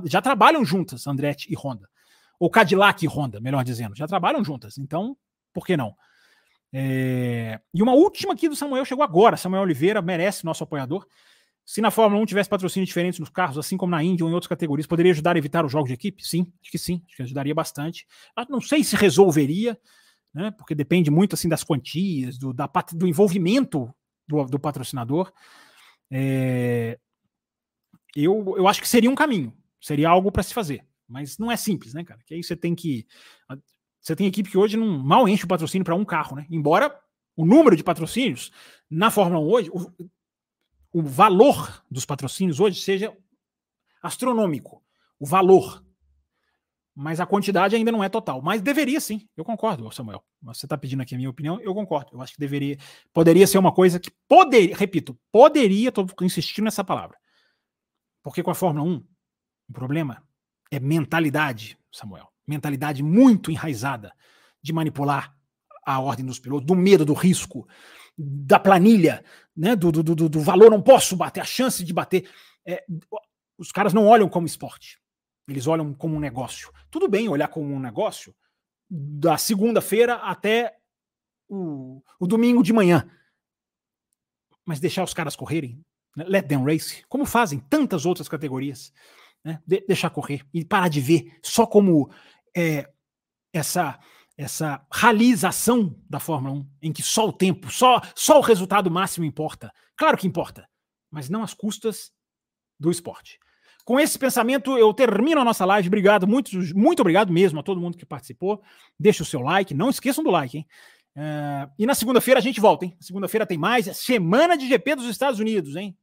[0.04, 1.88] Já trabalham juntas, Andretti e Honda.
[2.38, 3.96] Ou Cadillac e Honda, melhor dizendo.
[3.96, 4.78] Já trabalham juntas.
[4.78, 5.16] Então,
[5.52, 5.94] por que não?
[6.72, 7.60] É...
[7.72, 9.36] E uma última aqui do Samuel chegou agora.
[9.36, 11.06] Samuel Oliveira merece nosso apoiador.
[11.64, 14.34] Se na Fórmula 1 tivesse patrocínios diferentes nos carros, assim como na Indy ou em
[14.34, 16.22] outras categorias, poderia ajudar a evitar os jogos de equipe?
[16.22, 18.06] Sim, acho que sim, acho que ajudaria bastante.
[18.36, 19.78] Mas não sei se resolveria,
[20.34, 23.94] né, porque depende muito assim das quantias, do, da, do envolvimento
[24.28, 25.32] do, do patrocinador.
[26.10, 26.98] É,
[28.22, 31.56] eu, eu acho que seria um caminho, seria algo para se fazer, mas não é
[31.56, 32.20] simples, né, cara?
[32.24, 33.06] Que aí você tem que.
[34.00, 36.46] Você tem equipe que hoje não mal enche o patrocínio para um carro, né?
[36.50, 36.94] Embora
[37.36, 38.52] o número de patrocínios
[38.88, 39.70] na Fórmula 1 hoje,
[40.92, 43.12] o valor dos patrocínios hoje seja
[44.00, 44.82] astronômico.
[45.18, 45.84] O valor.
[46.94, 48.40] Mas a quantidade ainda não é total.
[48.40, 50.22] Mas deveria sim, eu concordo, Samuel.
[50.42, 52.10] Você está pedindo aqui a minha opinião, eu concordo.
[52.12, 52.78] Eu acho que deveria,
[53.12, 57.18] poderia ser uma coisa que poderia, repito, poderia, estou insistindo nessa palavra.
[58.24, 59.06] Porque com a Fórmula 1,
[59.68, 60.26] o problema
[60.70, 62.32] é mentalidade, Samuel.
[62.46, 64.12] Mentalidade muito enraizada
[64.62, 65.36] de manipular
[65.84, 67.68] a ordem dos pilotos, do medo do risco,
[68.16, 69.22] da planilha,
[69.54, 72.28] né, do, do, do, do valor, não posso bater, a chance de bater.
[72.66, 72.82] É,
[73.58, 74.98] os caras não olham como esporte,
[75.46, 76.72] eles olham como um negócio.
[76.90, 78.34] Tudo bem olhar como um negócio
[78.88, 80.78] da segunda-feira até
[81.46, 83.06] o, o domingo de manhã,
[84.64, 85.84] mas deixar os caras correrem,
[86.16, 88.92] né, let them race, como fazem tantas outras categorias,
[89.44, 92.10] né, de, deixar correr e parar de ver só como
[92.56, 92.90] é,
[93.52, 93.98] essa
[94.36, 99.24] essa realização da Fórmula 1, em que só o tempo, só, só o resultado máximo
[99.24, 99.72] importa.
[99.96, 100.68] Claro que importa,
[101.10, 102.10] mas não às custas
[102.78, 103.38] do esporte.
[103.84, 105.88] Com esse pensamento, eu termino a nossa live.
[105.88, 108.62] Obrigado, muito, muito obrigado mesmo a todo mundo que participou.
[108.98, 110.66] Deixa o seu like, não esqueçam do like, hein?
[111.16, 112.96] Uh, e na segunda-feira a gente volta, hein?
[112.98, 113.86] Segunda-feira tem mais.
[113.86, 115.96] É semana de GP dos Estados Unidos, hein?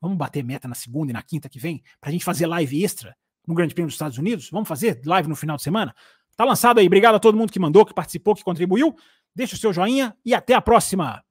[0.00, 2.82] Vamos bater meta na segunda e na quinta que vem para a gente fazer live
[2.84, 3.16] extra
[3.46, 4.50] no Grande Prêmio dos Estados Unidos?
[4.50, 5.94] Vamos fazer live no final de semana?
[6.36, 6.86] Tá lançado aí.
[6.86, 8.94] Obrigado a todo mundo que mandou, que participou, que contribuiu.
[9.34, 11.22] Deixa o seu joinha e até a próxima.